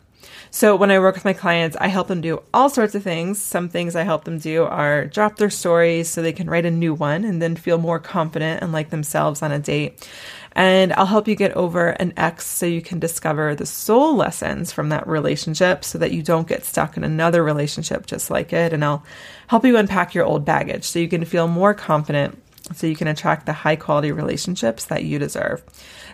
So 0.50 0.76
when 0.76 0.90
I 0.90 0.98
work 0.98 1.14
with 1.14 1.24
my 1.24 1.32
clients, 1.32 1.76
I 1.80 1.88
help 1.88 2.08
them 2.08 2.20
do 2.20 2.42
all 2.54 2.68
sorts 2.68 2.94
of 2.94 3.02
things. 3.02 3.40
Some 3.40 3.68
things 3.68 3.94
I 3.94 4.02
help 4.02 4.24
them 4.24 4.38
do 4.38 4.64
are 4.64 5.06
drop 5.06 5.36
their 5.36 5.50
stories 5.50 6.08
so 6.08 6.22
they 6.22 6.32
can 6.32 6.48
write 6.48 6.66
a 6.66 6.70
new 6.70 6.94
one 6.94 7.24
and 7.24 7.42
then 7.42 7.56
feel 7.56 7.78
more 7.78 7.98
confident 7.98 8.62
and 8.62 8.72
like 8.72 8.90
themselves 8.90 9.42
on 9.42 9.52
a 9.52 9.58
date. 9.58 10.08
And 10.52 10.94
I'll 10.94 11.04
help 11.04 11.28
you 11.28 11.36
get 11.36 11.52
over 11.52 11.90
an 11.90 12.14
ex 12.16 12.46
so 12.46 12.64
you 12.64 12.80
can 12.80 12.98
discover 12.98 13.54
the 13.54 13.66
soul 13.66 14.16
lessons 14.16 14.72
from 14.72 14.88
that 14.88 15.06
relationship 15.06 15.84
so 15.84 15.98
that 15.98 16.12
you 16.12 16.22
don't 16.22 16.48
get 16.48 16.64
stuck 16.64 16.96
in 16.96 17.04
another 17.04 17.44
relationship 17.44 18.06
just 18.06 18.30
like 18.30 18.54
it. 18.54 18.72
And 18.72 18.82
I'll 18.82 19.04
help 19.48 19.66
you 19.66 19.76
unpack 19.76 20.14
your 20.14 20.24
old 20.24 20.46
baggage 20.46 20.84
so 20.84 20.98
you 20.98 21.08
can 21.08 21.26
feel 21.26 21.46
more 21.46 21.74
confident 21.74 22.42
so 22.74 22.86
you 22.86 22.96
can 22.96 23.08
attract 23.08 23.46
the 23.46 23.52
high 23.52 23.76
quality 23.76 24.12
relationships 24.12 24.86
that 24.86 25.04
you 25.04 25.18
deserve. 25.18 25.62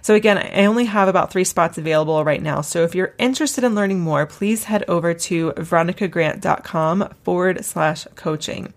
So 0.03 0.15
again, 0.15 0.37
I 0.37 0.67
only 0.67 0.85
have 0.87 1.09
about 1.09 1.33
three 1.33 1.45
spots 1.45 1.79
available 1.79 2.25
right 2.25 2.43
now. 2.43 2.61
So 2.61 2.83
if 2.83 2.95
you're 2.95 3.15
interested 3.19 3.63
in 3.63 3.77
learning 3.77 4.01
more, 4.01 4.27
please 4.27 4.65
head 4.65 4.85
over 4.89 5.15
to 5.15 5.53
veronicagrant.com 5.53 7.15
forward 7.23 7.65
slash 7.65 8.07
coaching. 8.17 8.75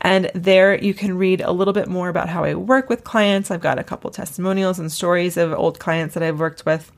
And 0.00 0.30
there 0.34 0.82
you 0.82 0.94
can 0.94 1.18
read 1.18 1.42
a 1.42 1.52
little 1.52 1.74
bit 1.74 1.88
more 1.88 2.08
about 2.08 2.30
how 2.30 2.44
I 2.44 2.54
work 2.54 2.88
with 2.88 3.04
clients. 3.04 3.50
I've 3.50 3.60
got 3.60 3.78
a 3.78 3.84
couple 3.84 4.10
testimonials 4.10 4.78
and 4.78 4.90
stories 4.90 5.36
of 5.36 5.52
old 5.52 5.78
clients 5.78 6.14
that 6.14 6.22
I've 6.22 6.40
worked 6.40 6.64
with. 6.64 6.90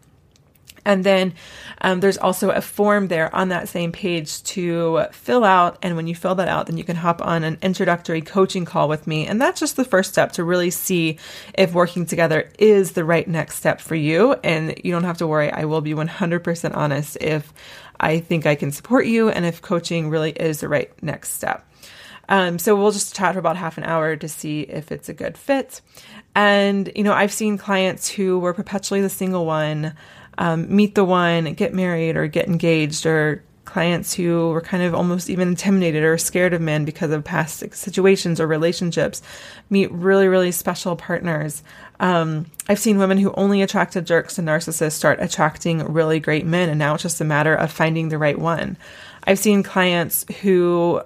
And 0.84 1.04
then 1.04 1.34
um, 1.80 2.00
there's 2.00 2.18
also 2.18 2.50
a 2.50 2.60
form 2.60 3.08
there 3.08 3.34
on 3.34 3.48
that 3.48 3.68
same 3.68 3.92
page 3.92 4.42
to 4.44 5.06
fill 5.12 5.44
out. 5.44 5.78
And 5.82 5.96
when 5.96 6.06
you 6.06 6.14
fill 6.14 6.34
that 6.36 6.48
out, 6.48 6.66
then 6.66 6.76
you 6.76 6.84
can 6.84 6.96
hop 6.96 7.24
on 7.24 7.44
an 7.44 7.58
introductory 7.62 8.20
coaching 8.20 8.64
call 8.64 8.88
with 8.88 9.06
me. 9.06 9.26
And 9.26 9.40
that's 9.40 9.60
just 9.60 9.76
the 9.76 9.84
first 9.84 10.10
step 10.10 10.32
to 10.32 10.44
really 10.44 10.70
see 10.70 11.18
if 11.54 11.72
working 11.72 12.06
together 12.06 12.50
is 12.58 12.92
the 12.92 13.04
right 13.04 13.26
next 13.26 13.56
step 13.56 13.80
for 13.80 13.94
you. 13.94 14.34
And 14.44 14.78
you 14.84 14.92
don't 14.92 15.04
have 15.04 15.18
to 15.18 15.26
worry, 15.26 15.50
I 15.50 15.64
will 15.64 15.80
be 15.80 15.94
100% 15.94 16.76
honest 16.76 17.16
if 17.20 17.52
I 17.98 18.20
think 18.20 18.46
I 18.46 18.54
can 18.54 18.72
support 18.72 19.06
you 19.06 19.30
and 19.30 19.44
if 19.44 19.62
coaching 19.62 20.10
really 20.10 20.32
is 20.32 20.60
the 20.60 20.68
right 20.68 20.90
next 21.02 21.30
step. 21.30 21.66
Um, 22.28 22.58
so 22.58 22.74
we'll 22.74 22.90
just 22.90 23.14
chat 23.14 23.34
for 23.34 23.38
about 23.38 23.56
half 23.56 23.78
an 23.78 23.84
hour 23.84 24.16
to 24.16 24.28
see 24.28 24.62
if 24.62 24.90
it's 24.90 25.08
a 25.08 25.14
good 25.14 25.36
fit. 25.36 25.80
And, 26.34 26.90
you 26.96 27.04
know, 27.04 27.12
I've 27.12 27.32
seen 27.32 27.58
clients 27.58 28.08
who 28.08 28.38
were 28.38 28.54
perpetually 28.54 29.00
the 29.00 29.08
single 29.08 29.46
one 29.46 29.94
um, 30.38 30.74
meet 30.74 30.94
the 30.94 31.04
one, 31.04 31.52
get 31.54 31.74
married, 31.74 32.16
or 32.16 32.26
get 32.26 32.46
engaged, 32.46 33.06
or 33.06 33.42
clients 33.64 34.14
who 34.14 34.50
were 34.50 34.60
kind 34.60 34.82
of 34.82 34.94
almost 34.94 35.28
even 35.30 35.48
intimidated 35.48 36.04
or 36.04 36.18
scared 36.18 36.52
of 36.52 36.60
men 36.60 36.84
because 36.84 37.10
of 37.10 37.24
past 37.24 37.58
situations 37.74 38.38
or 38.38 38.46
relationships 38.46 39.22
meet 39.70 39.90
really, 39.90 40.28
really 40.28 40.52
special 40.52 40.94
partners. 40.96 41.62
Um, 41.98 42.46
I've 42.68 42.78
seen 42.78 42.98
women 42.98 43.18
who 43.18 43.32
only 43.32 43.62
attracted 43.62 44.06
jerks 44.06 44.38
and 44.38 44.46
narcissists 44.46 44.92
start 44.92 45.18
attracting 45.20 45.84
really 45.92 46.20
great 46.20 46.46
men, 46.46 46.68
and 46.68 46.78
now 46.78 46.94
it's 46.94 47.02
just 47.02 47.20
a 47.20 47.24
matter 47.24 47.54
of 47.54 47.72
finding 47.72 48.10
the 48.10 48.18
right 48.18 48.38
one. 48.38 48.76
I've 49.26 49.38
seen 49.38 49.62
clients 49.62 50.24
who 50.42 51.02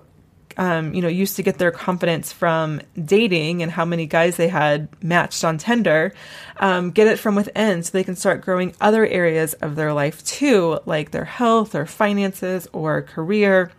um, 0.59 0.93
you 0.93 1.01
know, 1.01 1.09
used 1.09 1.37
to 1.37 1.43
get 1.43 1.59
their 1.59 1.71
confidence 1.71 2.33
from 2.33 2.81
dating 3.03 3.63
and 3.63 3.71
how 3.71 3.85
many 3.85 4.07
guys 4.07 4.37
they 4.37 4.49
had 4.49 4.89
matched 5.03 5.45
on 5.45 5.57
Tinder, 5.57 6.13
um, 6.59 6.91
get 6.91 7.07
it 7.07 7.19
from 7.19 7.37
within 7.37 7.83
so 7.83 7.93
they 7.93 8.05
can 8.05 8.17
start 8.17 8.43
growing 8.43 8.75
other 8.81 9.07
areas 9.07 9.55
of 9.55 9.77
their 9.77 9.93
life 9.93 10.23
too, 10.25 10.81
like 10.85 11.13
their 11.13 11.25
health 11.25 11.77
or 11.77 11.87
finances 11.87 12.67
or 12.73 13.03
career 13.03 13.71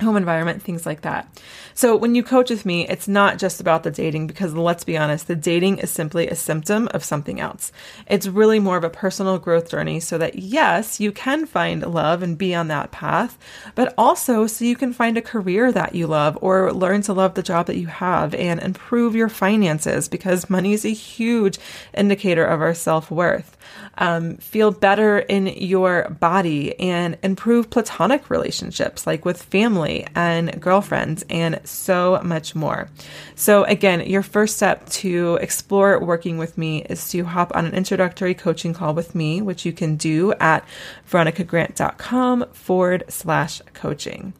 home 0.00 0.16
environment, 0.16 0.62
things 0.62 0.86
like 0.86 1.02
that. 1.02 1.28
So 1.74 1.96
when 1.96 2.14
you 2.14 2.22
coach 2.22 2.50
with 2.50 2.66
me, 2.66 2.86
it's 2.88 3.08
not 3.08 3.38
just 3.38 3.60
about 3.60 3.82
the 3.82 3.90
dating 3.90 4.26
because 4.26 4.54
let's 4.54 4.84
be 4.84 4.96
honest, 4.96 5.26
the 5.26 5.36
dating 5.36 5.78
is 5.78 5.90
simply 5.90 6.28
a 6.28 6.34
symptom 6.34 6.88
of 6.92 7.04
something 7.04 7.40
else. 7.40 7.72
It's 8.06 8.26
really 8.26 8.58
more 8.58 8.76
of 8.76 8.84
a 8.84 8.90
personal 8.90 9.38
growth 9.38 9.70
journey 9.70 10.00
so 10.00 10.18
that 10.18 10.36
yes, 10.36 11.00
you 11.00 11.12
can 11.12 11.46
find 11.46 11.82
love 11.82 12.22
and 12.22 12.36
be 12.36 12.54
on 12.54 12.68
that 12.68 12.90
path, 12.90 13.38
but 13.74 13.94
also 13.96 14.46
so 14.46 14.64
you 14.64 14.76
can 14.76 14.92
find 14.92 15.16
a 15.16 15.22
career 15.22 15.72
that 15.72 15.94
you 15.94 16.06
love 16.06 16.38
or 16.40 16.72
learn 16.72 17.02
to 17.02 17.12
love 17.12 17.34
the 17.34 17.42
job 17.42 17.66
that 17.66 17.78
you 17.78 17.86
have 17.86 18.34
and 18.34 18.60
improve 18.60 19.14
your 19.14 19.28
finances 19.28 20.08
because 20.08 20.50
money 20.50 20.72
is 20.72 20.84
a 20.84 20.90
huge 20.90 21.58
indicator 21.94 22.44
of 22.44 22.60
our 22.60 22.74
self-worth 22.74 23.56
um, 23.98 24.36
feel 24.36 24.70
better 24.70 25.18
in 25.18 25.46
your 25.46 26.08
body 26.20 26.78
and 26.78 27.18
improve 27.22 27.70
platonic 27.70 28.30
relationships 28.30 29.06
like 29.06 29.24
with 29.24 29.42
family 29.42 30.06
and 30.14 30.60
girlfriends 30.60 31.24
so 31.64 32.20
much 32.22 32.54
more. 32.54 32.88
So, 33.34 33.64
again, 33.64 34.06
your 34.06 34.22
first 34.22 34.56
step 34.56 34.88
to 34.90 35.38
explore 35.40 35.98
working 35.98 36.38
with 36.38 36.56
me 36.56 36.82
is 36.82 37.08
to 37.10 37.24
hop 37.24 37.54
on 37.54 37.66
an 37.66 37.74
introductory 37.74 38.34
coaching 38.34 38.74
call 38.74 38.94
with 38.94 39.14
me, 39.14 39.42
which 39.42 39.64
you 39.64 39.72
can 39.72 39.96
do 39.96 40.32
at 40.34 40.64
veronicagrant.com 41.10 42.46
forward 42.52 43.04
slash 43.08 43.60
coaching. 43.74 44.32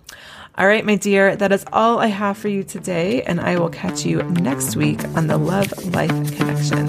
All 0.58 0.66
right, 0.66 0.84
my 0.84 0.96
dear, 0.96 1.34
that 1.34 1.50
is 1.50 1.64
all 1.72 1.98
I 1.98 2.08
have 2.08 2.36
for 2.36 2.48
you 2.48 2.62
today, 2.62 3.22
and 3.22 3.40
I 3.40 3.58
will 3.58 3.70
catch 3.70 4.04
you 4.04 4.22
next 4.22 4.76
week 4.76 5.02
on 5.16 5.26
the 5.26 5.38
Love 5.38 5.72
Life 5.94 6.36
Connection. 6.36 6.88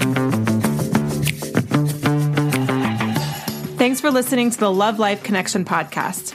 Thanks 3.78 4.00
for 4.00 4.10
listening 4.10 4.50
to 4.50 4.58
the 4.58 4.70
Love 4.70 4.98
Life 4.98 5.22
Connection 5.22 5.64
podcast. 5.64 6.34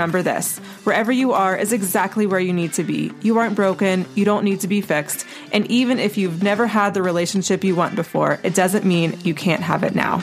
remember 0.00 0.22
this 0.22 0.56
wherever 0.84 1.12
you 1.12 1.32
are 1.32 1.54
is 1.54 1.74
exactly 1.74 2.26
where 2.26 2.40
you 2.40 2.54
need 2.54 2.72
to 2.72 2.82
be. 2.82 3.12
You 3.20 3.36
aren't 3.36 3.54
broken, 3.54 4.06
you 4.14 4.24
don't 4.24 4.44
need 4.44 4.60
to 4.60 4.68
be 4.68 4.80
fixed. 4.80 5.26
And 5.52 5.70
even 5.70 5.98
if 5.98 6.16
you've 6.16 6.42
never 6.42 6.66
had 6.66 6.94
the 6.94 7.02
relationship 7.02 7.64
you 7.64 7.76
want 7.76 7.96
before, 7.96 8.38
it 8.42 8.54
doesn't 8.54 8.86
mean 8.86 9.18
you 9.24 9.34
can't 9.34 9.60
have 9.60 9.84
it 9.84 9.94
now. 9.94 10.22